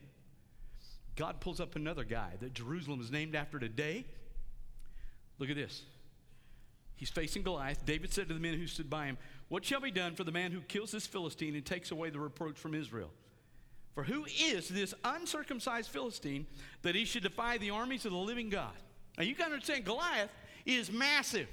God 1.17 1.41
pulls 1.41 1.61
up 1.61 1.77
another 1.77 2.05
guy 2.05 2.33
that 2.41 2.55
Jerusalem 2.55 3.01
is 3.01 3.11
named 3.11 3.35
after 3.35 3.59
today. 3.59 4.05
Look 5.39 5.51
at 5.51 5.57
this. 5.57 5.83
He's 6.97 7.11
facing 7.11 7.43
Goliath. 7.43 7.87
David 7.87 8.13
said 8.13 8.29
to 8.29 8.35
the 8.35 8.41
men 8.41 8.55
who 8.55 8.67
stood 8.67 8.91
by 8.91 9.07
him, 9.07 9.19
What 9.49 9.65
shall 9.65 9.81
be 9.81 9.93
done 9.93 10.15
for 10.15 10.25
the 10.25 10.33
man 10.33 10.51
who 10.51 10.61
kills 10.61 10.91
this 10.91 11.07
Philistine 11.07 11.55
and 11.55 11.65
takes 11.65 11.93
away 11.93 12.11
the 12.11 12.19
reproach 12.19 12.57
from 12.57 12.75
Israel? 12.75 13.11
For 13.95 14.03
who 14.03 14.27
is 14.27 14.69
this 14.69 14.95
uncircumcised 15.05 15.91
Philistine 15.91 16.47
that 16.83 16.95
he 16.95 17.05
should 17.05 17.23
defy 17.23 17.59
the 17.59 17.71
armies 17.71 18.05
of 18.05 18.13
the 18.13 18.19
living 18.19 18.49
God? 18.49 18.75
Now 19.17 19.25
you 19.25 19.35
got 19.35 19.47
to 19.47 19.55
understand, 19.55 19.85
Goliath 19.85 20.31
is 20.77 20.93
massive. 20.93 21.49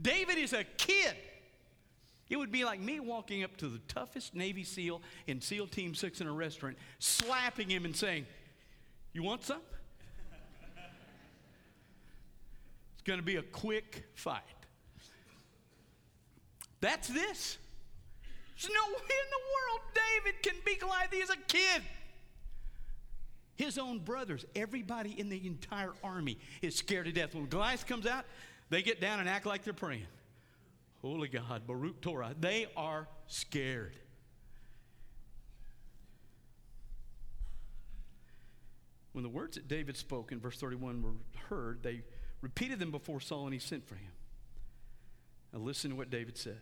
David 0.00 0.38
is 0.38 0.52
a 0.52 0.64
kid. 0.64 1.14
It 2.28 2.36
would 2.36 2.52
be 2.52 2.64
like 2.64 2.78
me 2.80 3.00
walking 3.00 3.42
up 3.42 3.56
to 3.56 3.68
the 3.68 3.80
toughest 3.88 4.36
Navy 4.36 4.62
SEAL 4.62 5.02
in 5.26 5.40
SEAL 5.40 5.66
Team 5.66 5.94
6 5.94 6.20
in 6.20 6.28
a 6.28 6.32
restaurant, 6.32 6.76
slapping 7.00 7.68
him 7.68 7.84
and 7.84 7.94
saying, 7.94 8.26
You 9.12 9.24
want 9.24 9.44
some? 9.44 9.60
it's 12.94 13.02
going 13.04 13.18
to 13.18 13.24
be 13.24 13.36
a 13.36 13.42
quick 13.42 14.04
fight. 14.14 14.42
That's 16.80 17.08
this. 17.08 17.58
There's 18.54 18.72
no 18.72 18.92
way 18.92 19.00
in 19.00 19.30
the 19.30 19.42
world 19.56 19.80
David 19.94 20.42
can 20.42 20.54
be 20.64 20.76
Goliath. 20.76 21.10
He 21.10 21.18
is 21.18 21.30
a 21.30 21.36
kid. 21.48 21.82
His 23.56 23.76
own 23.76 23.98
brothers, 23.98 24.46
everybody 24.54 25.18
in 25.18 25.28
the 25.28 25.46
entire 25.46 25.92
army 26.02 26.38
is 26.62 26.76
scared 26.76 27.06
to 27.06 27.12
death. 27.12 27.34
When 27.34 27.46
Goliath 27.46 27.86
comes 27.86 28.06
out, 28.06 28.24
they 28.70 28.82
get 28.82 29.00
down 29.00 29.20
and 29.20 29.28
act 29.28 29.46
like 29.46 29.64
they're 29.64 29.72
praying. 29.72 30.06
Holy 31.02 31.28
God, 31.28 31.66
Baruch 31.66 32.00
Torah. 32.00 32.34
They 32.38 32.66
are 32.76 33.08
scared. 33.26 33.96
When 39.12 39.24
the 39.24 39.28
words 39.28 39.56
that 39.56 39.66
David 39.66 39.96
spoke 39.96 40.30
in 40.30 40.40
verse 40.40 40.56
31 40.56 41.02
were 41.02 41.10
heard, 41.48 41.82
they 41.82 42.02
repeated 42.42 42.78
them 42.78 42.90
before 42.90 43.20
Saul 43.20 43.44
and 43.44 43.52
he 43.52 43.58
sent 43.58 43.86
for 43.86 43.96
him. 43.96 44.12
Now 45.52 45.58
listen 45.58 45.90
to 45.90 45.96
what 45.96 46.10
David 46.10 46.38
said 46.38 46.60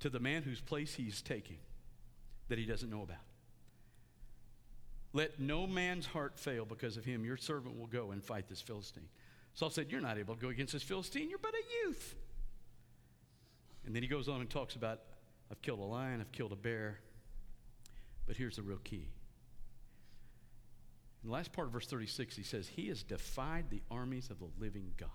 to 0.00 0.10
the 0.10 0.20
man 0.20 0.42
whose 0.42 0.60
place 0.60 0.94
he's 0.94 1.22
taking 1.22 1.58
that 2.48 2.58
he 2.58 2.64
doesn't 2.64 2.90
know 2.90 3.02
about. 3.02 3.16
Let 5.12 5.40
no 5.40 5.66
man's 5.66 6.06
heart 6.06 6.38
fail 6.38 6.64
because 6.64 6.96
of 6.96 7.04
him. 7.04 7.24
Your 7.24 7.36
servant 7.36 7.78
will 7.78 7.86
go 7.86 8.10
and 8.10 8.22
fight 8.22 8.48
this 8.48 8.60
Philistine. 8.60 9.08
Saul 9.58 9.70
said, 9.70 9.90
You're 9.90 10.00
not 10.00 10.18
able 10.18 10.36
to 10.36 10.40
go 10.40 10.50
against 10.50 10.72
this 10.72 10.84
Philistine. 10.84 11.28
You're 11.28 11.40
but 11.40 11.52
a 11.52 11.88
youth. 11.88 12.14
And 13.84 13.92
then 13.92 14.04
he 14.04 14.08
goes 14.08 14.28
on 14.28 14.40
and 14.40 14.48
talks 14.48 14.76
about, 14.76 15.00
I've 15.50 15.60
killed 15.62 15.80
a 15.80 15.82
lion, 15.82 16.20
I've 16.20 16.30
killed 16.30 16.52
a 16.52 16.56
bear. 16.56 17.00
But 18.24 18.36
here's 18.36 18.54
the 18.54 18.62
real 18.62 18.78
key. 18.78 19.08
In 21.24 21.28
the 21.28 21.32
last 21.32 21.52
part 21.52 21.66
of 21.66 21.72
verse 21.72 21.88
36, 21.88 22.36
he 22.36 22.44
says, 22.44 22.68
He 22.68 22.86
has 22.86 23.02
defied 23.02 23.64
the 23.68 23.82
armies 23.90 24.30
of 24.30 24.38
the 24.38 24.46
living 24.60 24.92
God. 24.96 25.08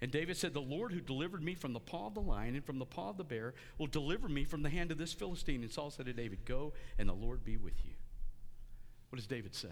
And 0.00 0.10
David 0.10 0.36
said, 0.36 0.52
The 0.52 0.60
Lord 0.60 0.90
who 0.90 1.00
delivered 1.00 1.44
me 1.44 1.54
from 1.54 1.74
the 1.74 1.78
paw 1.78 2.08
of 2.08 2.14
the 2.14 2.20
lion 2.20 2.56
and 2.56 2.64
from 2.64 2.80
the 2.80 2.84
paw 2.84 3.10
of 3.10 3.18
the 3.18 3.24
bear 3.24 3.54
will 3.78 3.86
deliver 3.86 4.28
me 4.28 4.42
from 4.42 4.64
the 4.64 4.68
hand 4.68 4.90
of 4.90 4.98
this 4.98 5.12
Philistine. 5.12 5.62
And 5.62 5.70
Saul 5.70 5.90
said 5.90 6.06
to 6.06 6.12
David, 6.12 6.44
Go, 6.44 6.72
and 6.98 7.08
the 7.08 7.12
Lord 7.12 7.44
be 7.44 7.56
with 7.56 7.84
you. 7.84 7.92
What 9.10 9.18
does 9.18 9.28
David 9.28 9.54
say? 9.54 9.68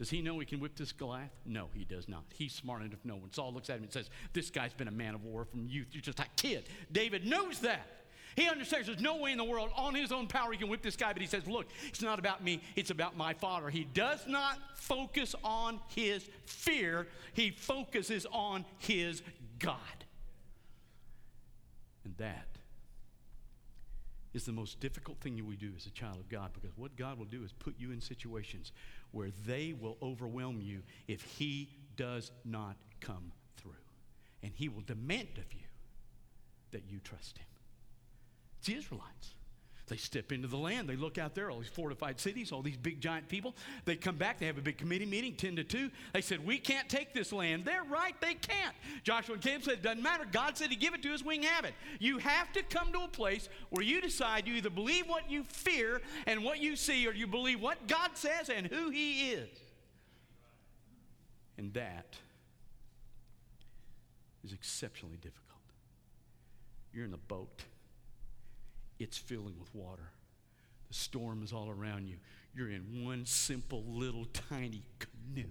Does 0.00 0.08
he 0.08 0.22
know 0.22 0.38
he 0.38 0.46
can 0.46 0.60
whip 0.60 0.76
this 0.76 0.92
Goliath? 0.92 1.28
No, 1.44 1.68
he 1.74 1.84
does 1.84 2.08
not. 2.08 2.24
He's 2.32 2.54
smart 2.54 2.80
enough 2.80 3.02
to 3.02 3.06
know. 3.06 3.16
When 3.16 3.30
Saul 3.34 3.52
looks 3.52 3.68
at 3.68 3.76
him 3.76 3.82
and 3.82 3.92
says, 3.92 4.08
This 4.32 4.48
guy's 4.48 4.72
been 4.72 4.88
a 4.88 4.90
man 4.90 5.14
of 5.14 5.22
war 5.24 5.44
from 5.44 5.66
youth, 5.68 5.88
you're 5.92 6.00
just 6.00 6.20
a 6.20 6.26
kid. 6.36 6.64
David 6.90 7.26
knows 7.26 7.60
that. 7.60 7.86
He 8.34 8.48
understands 8.48 8.86
there's 8.86 8.98
no 8.98 9.18
way 9.18 9.32
in 9.32 9.36
the 9.36 9.44
world 9.44 9.68
on 9.76 9.94
his 9.94 10.10
own 10.10 10.26
power 10.26 10.52
he 10.52 10.56
can 10.56 10.70
whip 10.70 10.80
this 10.80 10.96
guy, 10.96 11.12
but 11.12 11.20
he 11.20 11.28
says, 11.28 11.46
Look, 11.46 11.66
it's 11.86 12.00
not 12.00 12.18
about 12.18 12.42
me, 12.42 12.62
it's 12.76 12.88
about 12.88 13.14
my 13.14 13.34
father. 13.34 13.68
He 13.68 13.84
does 13.92 14.26
not 14.26 14.56
focus 14.74 15.34
on 15.44 15.78
his 15.88 16.26
fear, 16.46 17.06
he 17.34 17.50
focuses 17.50 18.24
on 18.32 18.64
his 18.78 19.20
God. 19.58 19.76
And 22.06 22.16
that 22.16 22.46
is 24.32 24.44
the 24.44 24.52
most 24.52 24.80
difficult 24.80 25.18
thing 25.20 25.36
you 25.36 25.44
we 25.44 25.56
do 25.56 25.72
as 25.76 25.86
a 25.86 25.90
child 25.90 26.16
of 26.16 26.28
God 26.28 26.52
because 26.54 26.76
what 26.76 26.96
God 26.96 27.18
will 27.18 27.26
do 27.26 27.42
is 27.44 27.52
put 27.52 27.74
you 27.78 27.90
in 27.90 28.00
situations 28.00 28.72
where 29.12 29.30
they 29.46 29.74
will 29.78 29.96
overwhelm 30.02 30.60
you 30.60 30.82
if 31.08 31.22
He 31.22 31.70
does 31.96 32.30
not 32.44 32.76
come 33.00 33.32
through. 33.56 33.72
And 34.42 34.52
He 34.54 34.68
will 34.68 34.82
demand 34.82 35.38
of 35.38 35.52
you 35.52 35.66
that 36.70 36.84
you 36.88 36.98
trust 37.00 37.38
Him. 37.38 37.46
It's 38.58 38.68
the 38.68 38.76
Israelites. 38.76 39.34
They 39.90 39.96
step 39.96 40.30
into 40.30 40.46
the 40.46 40.56
land. 40.56 40.88
They 40.88 40.94
look 40.94 41.18
out 41.18 41.34
there, 41.34 41.50
all 41.50 41.58
these 41.58 41.68
fortified 41.68 42.20
cities, 42.20 42.52
all 42.52 42.62
these 42.62 42.76
big 42.76 43.00
giant 43.00 43.28
people. 43.28 43.56
They 43.84 43.96
come 43.96 44.16
back. 44.16 44.38
They 44.38 44.46
have 44.46 44.56
a 44.56 44.62
big 44.62 44.78
committee 44.78 45.04
meeting, 45.04 45.34
10 45.34 45.56
to 45.56 45.64
2. 45.64 45.90
They 46.12 46.20
said, 46.20 46.46
We 46.46 46.58
can't 46.58 46.88
take 46.88 47.12
this 47.12 47.32
land. 47.32 47.64
They're 47.64 47.82
right. 47.82 48.14
They 48.20 48.34
can't. 48.34 48.74
Joshua 49.02 49.34
and 49.34 49.42
Caleb 49.42 49.64
said, 49.64 49.74
It 49.74 49.82
doesn't 49.82 50.02
matter. 50.02 50.24
God 50.30 50.56
said 50.56 50.70
to 50.70 50.76
give 50.76 50.94
it 50.94 51.02
to 51.02 51.12
us. 51.12 51.24
We 51.24 51.38
can 51.38 51.46
have 51.48 51.64
it. 51.64 51.74
You 51.98 52.18
have 52.18 52.52
to 52.52 52.62
come 52.62 52.92
to 52.92 53.00
a 53.00 53.08
place 53.08 53.48
where 53.70 53.84
you 53.84 54.00
decide 54.00 54.46
you 54.46 54.54
either 54.54 54.70
believe 54.70 55.08
what 55.08 55.28
you 55.28 55.42
fear 55.48 56.00
and 56.24 56.44
what 56.44 56.60
you 56.60 56.76
see, 56.76 57.08
or 57.08 57.12
you 57.12 57.26
believe 57.26 57.60
what 57.60 57.88
God 57.88 58.10
says 58.14 58.48
and 58.48 58.68
who 58.68 58.90
He 58.90 59.32
is. 59.32 59.48
And 61.58 61.74
that 61.74 62.14
is 64.44 64.52
exceptionally 64.52 65.16
difficult. 65.16 65.58
You're 66.92 67.06
in 67.06 67.12
a 67.12 67.18
boat 67.18 67.64
it's 69.00 69.16
filling 69.16 69.58
with 69.58 69.74
water. 69.74 70.12
The 70.88 70.94
storm 70.94 71.42
is 71.42 71.52
all 71.52 71.70
around 71.70 72.06
you. 72.06 72.16
You're 72.54 72.70
in 72.70 73.04
one 73.04 73.24
simple 73.24 73.82
little 73.88 74.26
tiny 74.26 74.82
canoe. 74.98 75.48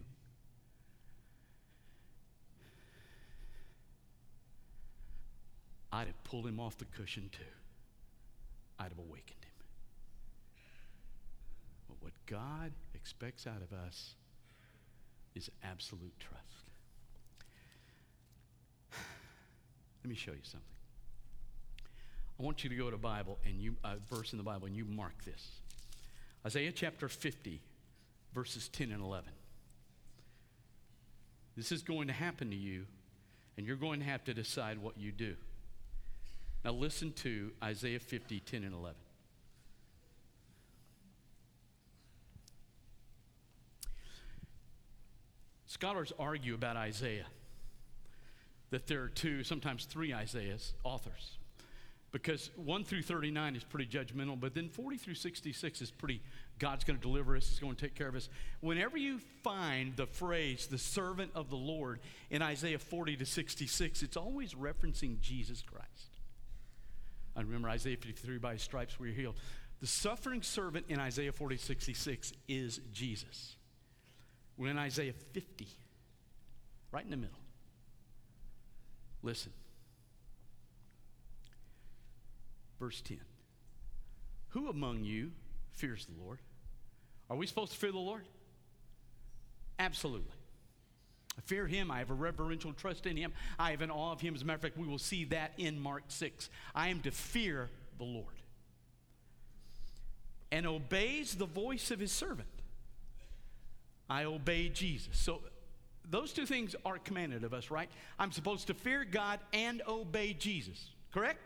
I'd 5.91 6.07
have 6.07 6.23
pulled 6.23 6.45
him 6.45 6.59
off 6.59 6.77
the 6.77 6.85
cushion 6.85 7.29
too. 7.31 7.43
I'd 8.77 8.89
have 8.89 8.99
awakened 8.99 9.43
him. 9.43 9.65
But 11.88 11.97
what 12.01 12.13
God 12.27 12.71
expects 12.93 13.47
out 13.47 13.62
of 13.63 13.73
us 13.73 14.13
is 15.35 15.49
absolute 15.63 16.13
trust. 16.19 16.69
Let 20.03 20.09
me 20.09 20.15
show 20.15 20.31
you 20.31 20.43
something. 20.43 20.78
I 22.39 22.43
want 22.43 22.63
you 22.63 22.69
to 22.69 22.75
go 22.75 22.89
to 22.89 22.97
Bible 22.97 23.38
and 23.45 23.60
you 23.60 23.75
a 23.84 23.97
verse 24.10 24.32
in 24.32 24.38
the 24.38 24.43
Bible 24.43 24.67
and 24.67 24.75
you 24.75 24.86
mark 24.86 25.25
this. 25.25 25.60
Isaiah 26.45 26.71
chapter 26.71 27.10
50, 27.10 27.60
verses 28.34 28.69
10 28.69 28.91
and 28.91 29.04
11. 29.04 29.30
This 31.58 31.73
is 31.73 31.82
going 31.82 32.08
to 32.08 32.13
happen 32.13 32.49
to 32.52 32.56
you, 32.56 32.86
and 33.58 33.67
you're 33.67 33.75
going 33.75 33.99
to 33.99 34.06
have 34.06 34.23
to 34.23 34.34
decide 34.34 34.78
what 34.78 34.97
you 34.97 35.12
do. 35.12 35.36
Now 36.63 36.71
listen 36.71 37.12
to 37.13 37.52
Isaiah 37.62 37.99
50, 37.99 38.39
10 38.39 38.63
and 38.63 38.73
11. 38.73 38.95
Scholars 45.65 46.13
argue 46.17 46.56
about 46.56 46.78
Isaiah 46.78 47.25
that 48.69 48.88
there 48.88 49.02
are 49.02 49.10
two, 49.10 49.43
sometimes 49.43 49.84
three 49.84 50.13
Isaiahs, 50.13 50.73
authors 50.86 51.38
because 52.11 52.49
1 52.55 52.83
through 52.85 53.03
39 53.03 53.55
is 53.55 53.63
pretty 53.63 53.85
judgmental, 53.85 54.39
but 54.39 54.55
then 54.55 54.69
40 54.69 54.97
through 54.97 55.13
66 55.13 55.81
is 55.81 55.91
pretty, 55.91 56.21
God's 56.57 56.83
going 56.83 56.97
to 56.97 57.01
deliver 57.01 57.35
us, 57.35 57.47
He's 57.47 57.59
going 57.59 57.75
to 57.75 57.81
take 57.81 57.95
care 57.95 58.07
of 58.07 58.15
us. 58.15 58.29
Whenever 58.61 58.97
you 58.97 59.19
find 59.43 59.95
the 59.95 60.07
phrase, 60.07 60.67
the 60.67 60.77
servant 60.77 61.31
of 61.35 61.49
the 61.49 61.55
Lord, 61.55 61.99
in 62.31 62.41
Isaiah 62.41 62.79
40 62.79 63.17
to 63.17 63.25
66, 63.25 64.01
it's 64.01 64.17
always 64.17 64.55
referencing 64.55 65.19
Jesus 65.19 65.61
Christ. 65.61 65.87
I 67.35 67.41
remember 67.41 67.69
Isaiah 67.69 67.97
53, 67.97 68.37
by 68.39 68.53
his 68.53 68.63
stripes 68.63 68.99
we 68.99 69.09
are 69.09 69.13
healed. 69.13 69.35
The 69.79 69.87
suffering 69.87 70.41
servant 70.41 70.87
in 70.89 70.99
Isaiah 70.99 71.31
40 71.31 71.57
66 71.57 72.33
is 72.47 72.81
Jesus. 72.91 73.55
We're 74.57 74.71
in 74.71 74.77
Isaiah 74.77 75.13
50, 75.13 75.67
right 76.91 77.05
in 77.05 77.11
the 77.11 77.17
middle. 77.17 77.39
Listen. 79.21 79.53
Verse 82.79 83.01
10. 83.01 83.19
Who 84.49 84.69
among 84.69 85.03
you 85.03 85.31
fears 85.73 86.05
the 86.05 86.23
Lord? 86.23 86.39
Are 87.29 87.37
we 87.37 87.45
supposed 87.45 87.73
to 87.73 87.77
fear 87.77 87.91
the 87.91 87.99
Lord? 87.99 88.25
Absolutely. 89.77 90.33
I 91.37 91.41
fear 91.41 91.67
him. 91.67 91.91
I 91.91 91.99
have 91.99 92.09
a 92.09 92.15
reverential 92.15 92.73
trust 92.73 93.05
in 93.05 93.15
him. 93.15 93.33
I 93.57 93.71
have 93.71 93.81
an 93.81 93.91
awe 93.91 94.11
of 94.11 94.21
him. 94.21 94.35
As 94.35 94.41
a 94.41 94.45
matter 94.45 94.55
of 94.55 94.61
fact, 94.61 94.77
we 94.77 94.87
will 94.87 94.97
see 94.97 95.25
that 95.25 95.53
in 95.57 95.79
Mark 95.79 96.03
6. 96.07 96.49
I 96.73 96.89
am 96.89 97.01
to 97.01 97.11
fear 97.11 97.69
the 97.97 98.03
Lord 98.05 98.25
and 100.51 100.65
obeys 100.65 101.35
the 101.35 101.45
voice 101.45 101.91
of 101.91 101.99
his 101.99 102.11
servant. 102.11 102.49
I 104.09 104.23
obey 104.23 104.69
Jesus. 104.69 105.17
So 105.17 105.41
those 106.09 106.33
two 106.33 106.45
things 106.45 106.75
are 106.85 106.97
commanded 106.97 107.43
of 107.43 107.53
us, 107.53 107.69
right? 107.69 107.89
I'm 108.17 108.31
supposed 108.31 108.67
to 108.67 108.73
fear 108.73 109.05
God 109.05 109.39
and 109.53 109.81
obey 109.87 110.33
Jesus, 110.33 110.89
correct? 111.13 111.39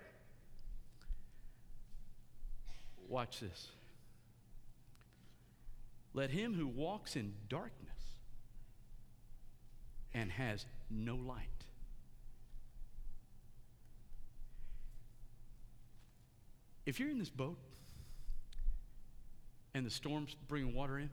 Watch 3.14 3.42
this. 3.42 3.68
Let 6.16 6.32
him 6.32 6.56
who 6.56 6.66
walks 6.66 7.16
in 7.16 7.36
darkness 7.48 8.00
and 10.16 10.32
has 10.32 10.66
no 10.90 11.16
light. 11.16 11.38
If 16.88 17.00
you're 17.00 17.12
in 17.12 17.20
this 17.20 17.30
boat 17.30 17.60
and 19.76 19.86
the 19.86 19.92
storm's 19.92 20.36
bringing 20.48 20.74
water 20.74 20.98
in 20.98 21.12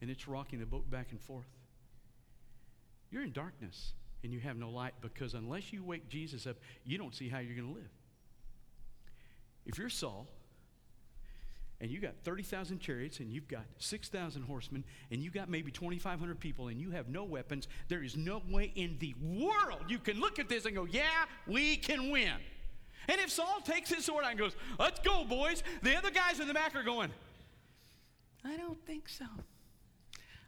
and 0.00 0.08
it's 0.08 0.28
rocking 0.28 0.60
the 0.60 0.66
boat 0.66 0.88
back 0.88 1.08
and 1.10 1.20
forth, 1.20 1.48
you're 3.10 3.24
in 3.24 3.32
darkness 3.32 3.94
and 4.22 4.32
you 4.32 4.38
have 4.38 4.56
no 4.56 4.70
light 4.70 4.94
because 5.00 5.34
unless 5.34 5.72
you 5.72 5.82
wake 5.82 6.08
Jesus 6.08 6.46
up, 6.46 6.54
you 6.84 6.98
don't 6.98 7.16
see 7.16 7.28
how 7.28 7.40
you're 7.40 7.56
going 7.56 7.66
to 7.66 7.74
live. 7.74 7.90
If 9.66 9.76
you're 9.76 9.90
Saul 9.90 10.28
and 11.80 11.90
you 11.90 12.00
got 12.00 12.14
30,000 12.24 12.80
chariots 12.80 13.20
and 13.20 13.32
you've 13.32 13.46
got 13.46 13.64
6,000 13.78 14.42
horsemen 14.42 14.84
and 15.10 15.22
you 15.22 15.30
got 15.30 15.48
maybe 15.48 15.70
2,500 15.70 16.40
people 16.40 16.68
and 16.68 16.80
you 16.80 16.90
have 16.90 17.08
no 17.08 17.24
weapons, 17.24 17.68
there 17.88 18.02
is 18.02 18.16
no 18.16 18.42
way 18.50 18.72
in 18.74 18.96
the 18.98 19.14
world 19.20 19.84
you 19.88 19.98
can 19.98 20.18
look 20.18 20.38
at 20.38 20.48
this 20.48 20.64
and 20.64 20.74
go, 20.74 20.86
yeah, 20.90 21.24
we 21.46 21.76
can 21.76 22.10
win. 22.10 22.34
And 23.08 23.20
if 23.20 23.30
Saul 23.30 23.60
takes 23.64 23.92
his 23.92 24.04
sword 24.04 24.24
out 24.24 24.30
and 24.30 24.38
goes, 24.38 24.56
let's 24.78 25.00
go, 25.00 25.24
boys, 25.24 25.62
the 25.82 25.96
other 25.96 26.10
guys 26.10 26.40
in 26.40 26.48
the 26.48 26.54
back 26.54 26.74
are 26.74 26.82
going, 26.82 27.10
I 28.44 28.56
don't 28.56 28.84
think 28.84 29.08
so. 29.08 29.24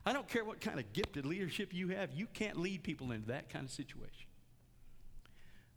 I 0.05 0.13
don't 0.13 0.29
care 0.29 0.45
what 0.45 0.61
kind 0.61 0.81
of 0.81 0.93
gifted 0.93 1.27
leadership 1.27 1.73
you 1.73 1.89
have, 1.89 2.13
you 2.13 2.27
can't 2.33 2.59
lead 2.59 2.83
people 2.83 3.13
into 3.13 3.29
that 3.29 3.51
kind 3.51 3.65
of 3.65 3.71
situation. 3.71 4.30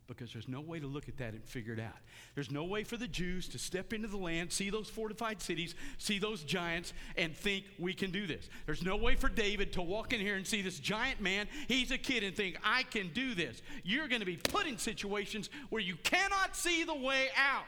Because 0.06 0.32
there's 0.32 0.48
no 0.48 0.60
way 0.60 0.78
to 0.80 0.86
look 0.86 1.08
at 1.08 1.16
that 1.16 1.32
and 1.32 1.42
figure 1.44 1.72
it 1.72 1.80
out. 1.80 1.96
There's 2.34 2.50
no 2.50 2.64
way 2.64 2.84
for 2.84 2.98
the 2.98 3.08
Jews 3.08 3.48
to 3.48 3.58
step 3.58 3.94
into 3.94 4.06
the 4.06 4.18
land, 4.18 4.52
see 4.52 4.68
those 4.68 4.90
fortified 4.90 5.40
cities, 5.40 5.74
see 5.96 6.18
those 6.18 6.42
giants, 6.42 6.92
and 7.16 7.34
think 7.34 7.64
we 7.78 7.94
can 7.94 8.10
do 8.10 8.26
this. 8.26 8.50
There's 8.66 8.82
no 8.82 8.96
way 8.96 9.14
for 9.14 9.30
David 9.30 9.72
to 9.74 9.82
walk 9.82 10.12
in 10.12 10.20
here 10.20 10.36
and 10.36 10.46
see 10.46 10.60
this 10.60 10.78
giant 10.78 11.22
man, 11.22 11.48
he's 11.68 11.90
a 11.90 11.96
kid, 11.96 12.22
and 12.22 12.36
think, 12.36 12.58
I 12.62 12.82
can 12.82 13.08
do 13.14 13.34
this. 13.34 13.62
You're 13.82 14.08
going 14.08 14.20
to 14.20 14.26
be 14.26 14.36
put 14.36 14.66
in 14.66 14.76
situations 14.76 15.48
where 15.70 15.80
you 15.80 15.96
cannot 16.02 16.54
see 16.54 16.84
the 16.84 16.94
way 16.94 17.28
out. 17.36 17.64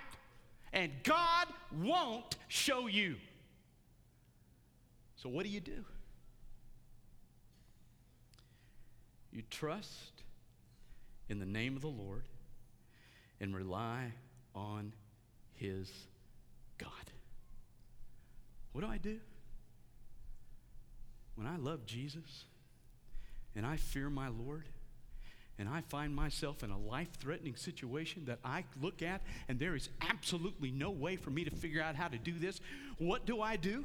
And 0.74 0.92
God 1.04 1.46
won't 1.72 2.36
show 2.48 2.86
you. 2.86 3.16
So, 5.16 5.30
what 5.30 5.44
do 5.44 5.50
you 5.50 5.60
do? 5.60 5.84
You 9.32 9.42
trust 9.50 10.15
in 11.28 11.38
the 11.38 11.46
name 11.46 11.76
of 11.76 11.82
the 11.82 11.88
Lord 11.88 12.24
and 13.40 13.54
rely 13.54 14.12
on 14.54 14.92
His 15.54 15.90
God. 16.78 16.90
What 18.72 18.82
do 18.82 18.86
I 18.88 18.98
do? 18.98 19.18
When 21.34 21.46
I 21.46 21.56
love 21.56 21.86
Jesus 21.86 22.44
and 23.54 23.66
I 23.66 23.76
fear 23.76 24.08
my 24.08 24.28
Lord 24.28 24.64
and 25.58 25.68
I 25.68 25.80
find 25.82 26.14
myself 26.14 26.62
in 26.62 26.70
a 26.70 26.78
life 26.78 27.08
threatening 27.18 27.56
situation 27.56 28.24
that 28.26 28.38
I 28.44 28.64
look 28.80 29.02
at 29.02 29.22
and 29.48 29.58
there 29.58 29.74
is 29.74 29.88
absolutely 30.00 30.70
no 30.70 30.90
way 30.90 31.16
for 31.16 31.30
me 31.30 31.44
to 31.44 31.50
figure 31.50 31.82
out 31.82 31.96
how 31.96 32.08
to 32.08 32.18
do 32.18 32.38
this, 32.38 32.60
what 32.98 33.26
do 33.26 33.40
I 33.40 33.56
do? 33.56 33.84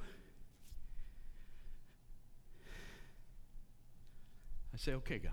I 4.74 4.78
say, 4.78 4.94
okay, 4.94 5.18
God, 5.18 5.32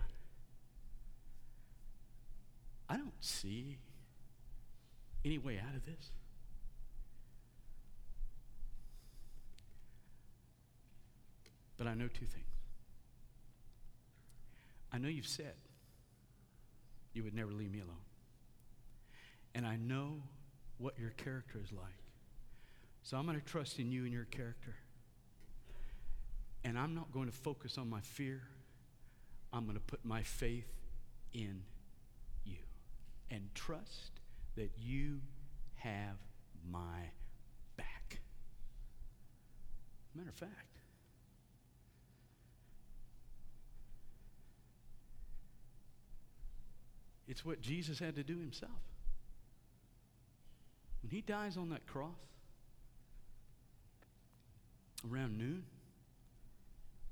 I 2.88 2.96
don't 2.96 3.12
see 3.20 3.78
any 5.24 5.38
way 5.38 5.58
out 5.58 5.74
of 5.74 5.84
this. 5.84 6.10
But 11.76 11.86
I 11.86 11.94
know 11.94 12.08
two 12.08 12.26
things. 12.26 12.44
I 14.92 14.98
know 14.98 15.08
you've 15.08 15.26
said 15.26 15.54
you 17.12 17.22
would 17.22 17.34
never 17.34 17.52
leave 17.52 17.70
me 17.70 17.80
alone. 17.80 17.96
And 19.54 19.66
I 19.66 19.76
know 19.76 20.22
what 20.78 20.98
your 20.98 21.10
character 21.10 21.60
is 21.62 21.72
like. 21.72 22.02
So 23.02 23.16
I'm 23.16 23.26
going 23.26 23.38
to 23.38 23.44
trust 23.44 23.78
in 23.78 23.90
you 23.90 24.04
and 24.04 24.12
your 24.12 24.24
character. 24.24 24.74
And 26.64 26.78
I'm 26.78 26.94
not 26.94 27.12
going 27.12 27.26
to 27.26 27.32
focus 27.32 27.78
on 27.78 27.88
my 27.88 28.00
fear. 28.00 28.42
I'm 29.52 29.64
going 29.64 29.76
to 29.76 29.82
put 29.82 30.04
my 30.04 30.22
faith 30.22 30.68
in 31.32 31.62
and 33.30 33.48
trust 33.54 34.20
that 34.56 34.70
you 34.76 35.20
have 35.76 36.16
my 36.70 37.10
back. 37.76 38.20
Matter 40.14 40.28
of 40.30 40.34
fact, 40.34 40.78
it's 47.28 47.44
what 47.44 47.60
Jesus 47.60 47.98
had 47.98 48.16
to 48.16 48.22
do 48.22 48.38
himself. 48.38 48.72
When 51.02 51.10
he 51.10 51.20
dies 51.20 51.56
on 51.56 51.68
that 51.70 51.86
cross 51.86 52.10
around 55.08 55.38
noon, 55.38 55.64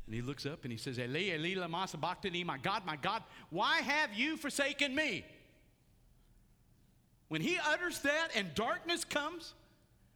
and 0.06 0.14
he 0.14 0.22
looks 0.22 0.46
up 0.46 0.62
and 0.62 0.72
he 0.72 0.78
says, 0.78 0.98
Eli, 0.98 1.34
Eli, 1.34 1.60
lama 1.60 1.86
sabachthani, 1.88 2.44
my 2.44 2.58
God, 2.58 2.86
my 2.86 2.96
God, 2.96 3.22
why 3.50 3.80
have 3.80 4.14
you 4.14 4.36
forsaken 4.36 4.94
me? 4.94 5.24
When 7.28 7.40
he 7.40 7.58
utters 7.58 8.00
that 8.00 8.28
and 8.34 8.54
darkness 8.54 9.04
comes, 9.04 9.54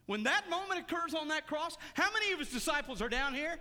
when 0.06 0.24
that 0.24 0.48
moment 0.48 0.80
occurs 0.80 1.14
on 1.14 1.28
that 1.28 1.46
cross, 1.46 1.76
how 1.94 2.10
many 2.12 2.32
of 2.32 2.38
his 2.38 2.50
disciples 2.50 3.00
are 3.02 3.08
down 3.08 3.34
here? 3.34 3.56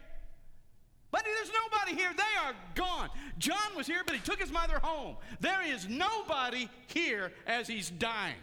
But 1.12 1.24
there's 1.24 1.52
nobody 1.64 2.00
here. 2.00 2.12
They 2.16 2.48
are 2.48 2.54
gone. 2.76 3.10
John 3.40 3.76
was 3.76 3.88
here, 3.88 4.02
but 4.06 4.16
he 4.16 4.22
took 4.22 4.40
his 4.40 4.52
mother 4.52 4.80
home. 4.82 5.16
There 5.40 5.66
is 5.66 5.88
nobody 5.88 6.70
here 6.88 7.32
as 7.48 7.68
he's 7.68 7.90
dying. 7.90 8.36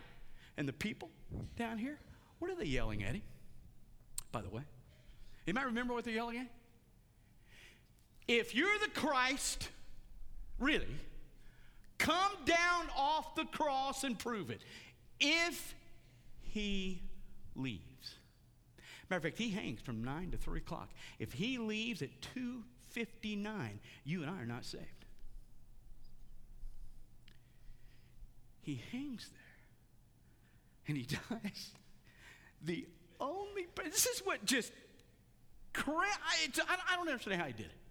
And 0.57 0.67
the 0.67 0.73
people 0.73 1.11
down 1.57 1.79
here, 1.79 1.99
what 2.39 2.51
are 2.51 2.57
they 2.57 2.65
yelling 2.65 3.05
at 3.05 3.15
him? 3.15 3.23
By 4.33 4.43
the 4.43 4.49
way, 4.49 4.63
you 5.47 5.55
might 5.55 5.67
remember 5.67 5.95
what 5.95 6.05
they're 6.05 6.15
yelling 6.15 6.39
at? 6.39 6.49
If 8.27 8.55
you're 8.55 8.79
the 8.83 8.91
Christ, 8.91 9.69
really, 10.59 10.87
come 11.99 12.33
down 12.45 12.87
off 12.97 13.37
the 13.37 13.45
cross 13.45 14.03
and 14.03 14.19
prove 14.19 14.51
it. 14.51 14.61
If 15.21 15.75
he 16.43 17.03
leaves. 17.55 17.83
Matter 19.09 19.19
of 19.19 19.23
fact, 19.23 19.39
he 19.39 19.51
hangs 19.51 19.81
from 19.81 20.03
9 20.03 20.33
to 20.33 20.37
3 20.37 20.59
o'clock. 20.59 20.91
If 21.19 21.33
he 21.33 21.59
leaves 21.59 22.03
at 22.03 22.11
2.59, 22.35 23.79
you 24.05 24.23
and 24.23 24.31
I 24.31 24.43
are 24.43 24.47
not 24.47 24.65
saved. 24.65 24.85
He 28.63 28.83
hangs 28.91 29.31
there. 29.33 29.43
And 30.89 30.97
he 30.97 31.05
dies. 31.31 31.71
The 32.63 32.87
only, 33.21 33.67
this 33.85 34.07
is 34.07 34.21
what 34.21 34.45
just, 34.45 34.73
I 35.77 36.97
don't 36.97 37.09
understand 37.09 37.41
how 37.41 37.47
he 37.47 37.53
did 37.53 37.67
it. 37.67 37.86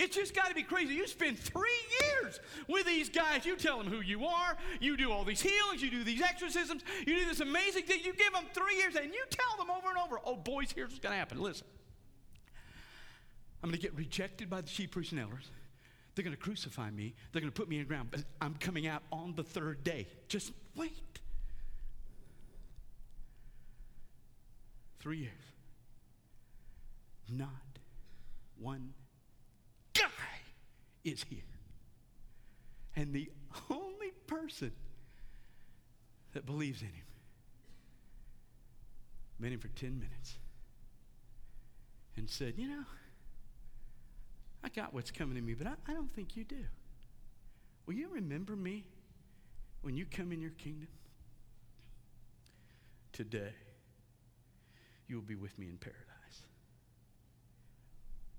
It's 0.00 0.16
just 0.16 0.34
got 0.34 0.48
to 0.48 0.54
be 0.54 0.62
crazy. 0.62 0.94
You 0.94 1.06
spend 1.06 1.38
three 1.38 1.68
years 2.00 2.40
with 2.68 2.86
these 2.86 3.10
guys. 3.10 3.44
You 3.44 3.54
tell 3.54 3.76
them 3.76 3.86
who 3.86 4.00
you 4.00 4.24
are. 4.24 4.56
You 4.80 4.96
do 4.96 5.12
all 5.12 5.24
these 5.24 5.42
healings. 5.42 5.82
You 5.82 5.90
do 5.90 6.02
these 6.02 6.22
exorcisms. 6.22 6.82
You 7.06 7.18
do 7.18 7.26
this 7.26 7.40
amazing 7.40 7.82
thing. 7.82 8.00
You 8.02 8.14
give 8.14 8.32
them 8.32 8.44
three 8.54 8.76
years 8.76 8.96
and 8.96 9.12
you 9.12 9.22
tell 9.28 9.58
them 9.58 9.70
over 9.70 9.90
and 9.90 9.98
over, 9.98 10.18
oh, 10.24 10.36
boys, 10.36 10.72
here's 10.74 10.88
what's 10.88 11.00
going 11.00 11.12
to 11.12 11.18
happen. 11.18 11.38
Listen. 11.38 11.66
I'm 13.62 13.68
going 13.68 13.78
to 13.78 13.82
get 13.82 13.94
rejected 13.94 14.48
by 14.48 14.62
the 14.62 14.68
chief 14.68 14.90
priests 14.90 15.12
and 15.12 15.20
elders. 15.20 15.50
They're 16.14 16.24
going 16.24 16.34
to 16.34 16.42
crucify 16.42 16.90
me. 16.90 17.14
They're 17.32 17.42
going 17.42 17.52
to 17.52 17.60
put 17.60 17.68
me 17.68 17.76
in 17.76 17.82
the 17.82 17.88
ground. 17.88 18.08
But 18.10 18.24
I'm 18.40 18.54
coming 18.54 18.86
out 18.86 19.02
on 19.12 19.34
the 19.36 19.44
third 19.44 19.84
day. 19.84 20.06
Just 20.28 20.52
wait. 20.74 21.20
Three 24.98 25.18
years. 25.18 25.32
Not 27.30 27.50
one 28.58 28.94
is 31.04 31.24
here. 31.28 31.42
And 32.96 33.12
the 33.12 33.30
only 33.70 34.10
person 34.26 34.72
that 36.32 36.46
believes 36.46 36.82
in 36.82 36.88
him 36.88 37.04
met 39.38 39.52
him 39.52 39.60
for 39.60 39.68
10 39.68 39.98
minutes 39.98 40.38
and 42.16 42.28
said, 42.28 42.54
You 42.56 42.68
know, 42.68 42.84
I 44.62 44.68
got 44.68 44.92
what's 44.92 45.10
coming 45.10 45.36
to 45.36 45.40
me, 45.40 45.54
but 45.54 45.66
I, 45.66 45.72
I 45.88 45.94
don't 45.94 46.12
think 46.14 46.36
you 46.36 46.44
do. 46.44 46.64
Will 47.86 47.94
you 47.94 48.08
remember 48.12 48.54
me 48.54 48.84
when 49.82 49.96
you 49.96 50.04
come 50.04 50.32
in 50.32 50.40
your 50.40 50.50
kingdom? 50.52 50.88
Today, 53.12 53.52
you 55.08 55.16
will 55.16 55.22
be 55.22 55.34
with 55.34 55.58
me 55.58 55.68
in 55.68 55.76
paradise. 55.76 56.42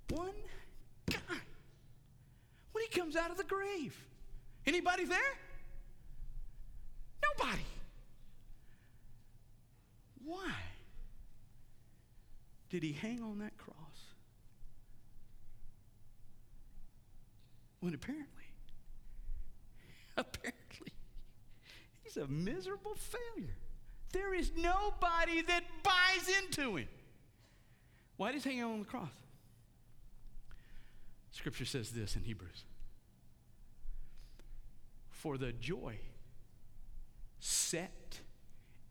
One 0.09 0.31
comes 3.11 3.23
out 3.23 3.31
of 3.31 3.37
the 3.37 3.43
grave, 3.43 3.95
anybody 4.65 5.05
there? 5.05 5.19
Nobody. 7.37 7.65
Why 10.23 10.53
did 12.69 12.83
he 12.83 12.93
hang 12.93 13.21
on 13.21 13.39
that 13.39 13.57
cross? 13.57 13.75
When 17.79 17.93
apparently, 17.93 18.27
apparently, 20.17 20.93
he's 22.03 22.17
a 22.17 22.27
miserable 22.27 22.95
failure. 22.95 23.55
There 24.13 24.33
is 24.33 24.51
nobody 24.55 25.41
that 25.41 25.63
buys 25.83 26.29
into 26.43 26.77
him. 26.77 26.87
Why 28.17 28.31
does 28.31 28.43
he 28.43 28.57
hang 28.57 28.63
on 28.63 28.79
the 28.79 28.85
cross? 28.85 29.09
Scripture 31.31 31.65
says 31.65 31.91
this 31.91 32.15
in 32.15 32.23
Hebrews 32.23 32.65
For 35.21 35.37
the 35.37 35.51
joy 35.51 35.99
set 37.39 38.21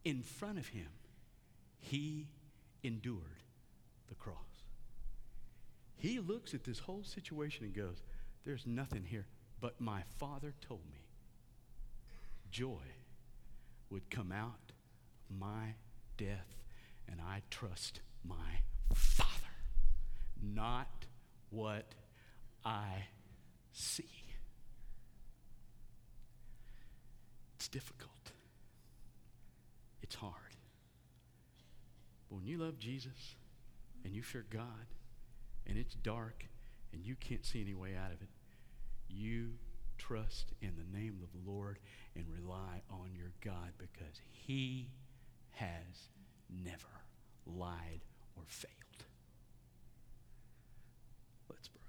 in 0.04 0.22
front 0.22 0.58
of 0.58 0.68
him, 0.68 0.86
he 1.80 2.28
endured 2.84 3.42
the 4.08 4.14
cross. 4.14 4.36
He 5.96 6.20
looks 6.20 6.54
at 6.54 6.62
this 6.62 6.78
whole 6.78 7.02
situation 7.02 7.64
and 7.64 7.74
goes, 7.74 8.02
There's 8.44 8.64
nothing 8.64 9.04
here, 9.04 9.26
but 9.60 9.80
my 9.80 10.02
father 10.18 10.54
told 10.60 10.82
me 10.92 11.00
joy 12.52 12.86
would 13.90 14.08
come 14.08 14.30
out 14.30 14.72
of 15.28 15.36
my 15.36 15.74
death, 16.16 16.62
and 17.08 17.20
I 17.20 17.42
trust 17.50 18.00
my 18.24 18.60
Father, 18.94 19.30
not 20.40 21.06
what 21.50 21.94
I 22.64 23.06
see. 23.72 24.08
It's 27.59 27.59
difficult. 27.70 28.32
It's 30.02 30.14
hard. 30.14 30.34
But 32.28 32.36
when 32.36 32.46
you 32.46 32.58
love 32.58 32.78
Jesus 32.78 33.36
and 34.04 34.14
you 34.14 34.22
fear 34.22 34.44
God 34.50 34.86
and 35.66 35.76
it's 35.76 35.94
dark 35.94 36.46
and 36.92 37.04
you 37.04 37.16
can't 37.16 37.44
see 37.44 37.60
any 37.60 37.74
way 37.74 37.90
out 37.96 38.12
of 38.12 38.22
it, 38.22 38.28
you 39.08 39.50
trust 39.98 40.52
in 40.62 40.72
the 40.76 40.98
name 40.98 41.18
of 41.22 41.30
the 41.32 41.50
Lord 41.50 41.78
and 42.14 42.24
rely 42.28 42.82
on 42.90 43.10
your 43.14 43.32
God 43.44 43.72
because 43.78 44.20
He 44.32 44.88
has 45.50 46.08
never 46.48 47.04
lied 47.46 48.00
or 48.36 48.44
failed. 48.46 48.72
Let's 51.48 51.68
pray. 51.68 51.80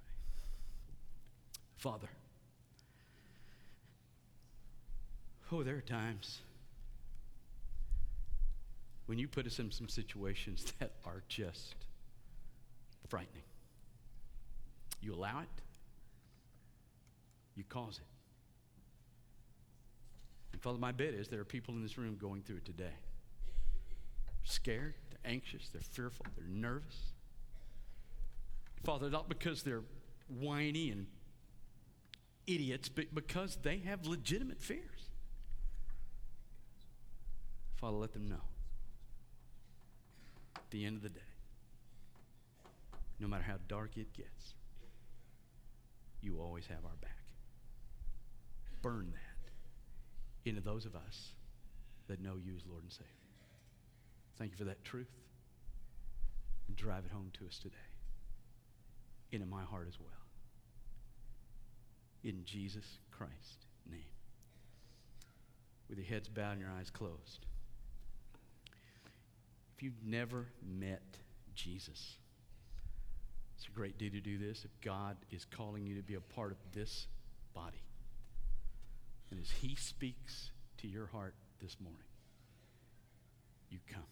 Father, 1.78 2.10
oh, 5.52 5.64
there 5.64 5.76
are 5.76 5.82
times 5.82 6.40
when 9.06 9.20
you 9.20 9.28
put 9.28 9.46
us 9.46 9.60
in 9.60 9.72
some 9.72 9.90
situations 9.90 10.72
that 10.80 10.94
are 11.06 11.24
just 11.28 11.76
frightening. 13.10 13.44
You 15.02 15.14
allow 15.14 15.42
it, 15.42 15.62
you 17.56 17.64
cause 17.68 17.98
it. 17.98 18.06
And 20.54 20.62
Father, 20.62 20.78
my 20.78 20.92
bet 20.92 21.14
is 21.14 21.28
there 21.28 21.42
are 21.42 21.46
people 21.46 21.74
in 21.74 21.82
this 21.82 21.98
room 21.98 22.18
going 22.20 22.42
through 22.42 22.58
it 22.58 22.66
today. 22.66 22.84
They're 22.86 24.34
Scared, 24.44 24.94
they're 25.10 25.32
anxious, 25.32 25.70
they're 25.74 25.82
fearful, 25.82 26.26
they're 26.38 26.48
nervous. 26.48 27.14
Father, 28.84 29.10
not 29.10 29.28
because 29.28 29.64
they're 29.64 29.84
whiny 30.28 30.90
and 30.90 31.08
idiots, 32.48 32.90
but 32.90 33.14
because 33.14 33.58
they 33.62 33.80
have 33.80 34.08
legitimate 34.08 34.62
fears. 34.62 35.11
Father, 37.82 37.98
let 37.98 38.14
them 38.14 38.30
know. 38.30 38.44
At 40.56 40.70
the 40.70 40.86
end 40.86 40.98
of 40.98 41.02
the 41.02 41.10
day, 41.10 41.20
no 43.20 43.28
matter 43.28 43.44
how 43.44 43.56
dark 43.68 43.98
it 43.98 44.14
gets, 44.14 44.54
you 46.22 46.40
always 46.40 46.68
have 46.68 46.86
our 46.86 46.96
back. 47.02 47.18
Burn 48.84 49.12
that 49.12 50.50
into 50.50 50.62
those 50.62 50.86
of 50.86 50.96
us 50.96 51.34
that 52.08 52.22
know 52.22 52.36
you 52.36 52.54
as 52.56 52.62
Lord 52.70 52.84
and 52.84 52.92
Savior. 52.92 53.08
Thank 54.38 54.52
you 54.52 54.58
for 54.58 54.64
that 54.66 54.84
truth. 54.84 55.12
And 56.68 56.78
drive 56.78 57.06
it 57.06 57.12
home 57.12 57.32
to 57.40 57.48
us 57.48 57.58
today. 57.58 57.76
Into 59.32 59.48
my 59.48 59.64
heart 59.64 59.88
as 59.88 60.00
well. 60.00 60.10
In 62.24 62.44
Jesus 62.46 62.86
Christ's 63.10 63.66
name. 63.90 64.00
With 65.90 65.98
your 65.98 66.08
heads 66.08 66.30
bowed 66.30 66.54
and 66.54 66.62
your 66.62 66.70
eyes 66.70 66.90
closed. 66.92 67.46
If 69.82 69.86
you've 69.86 70.06
never 70.06 70.46
met 70.64 71.02
Jesus, 71.56 72.18
it's 73.58 73.68
a 73.68 73.72
great 73.72 73.98
day 73.98 74.10
to 74.10 74.20
do 74.20 74.38
this. 74.38 74.64
If 74.64 74.70
God 74.80 75.18
is 75.32 75.44
calling 75.44 75.88
you 75.88 75.96
to 75.96 76.04
be 76.04 76.14
a 76.14 76.22
part 76.22 76.52
of 76.52 76.58
this 76.72 77.08
body, 77.56 77.82
and 79.32 79.40
as 79.40 79.50
He 79.50 79.74
speaks 79.74 80.52
to 80.82 80.88
your 80.88 81.08
heart 81.08 81.34
this 81.60 81.78
morning, 81.80 82.06
you 83.72 83.80
come. 83.92 84.04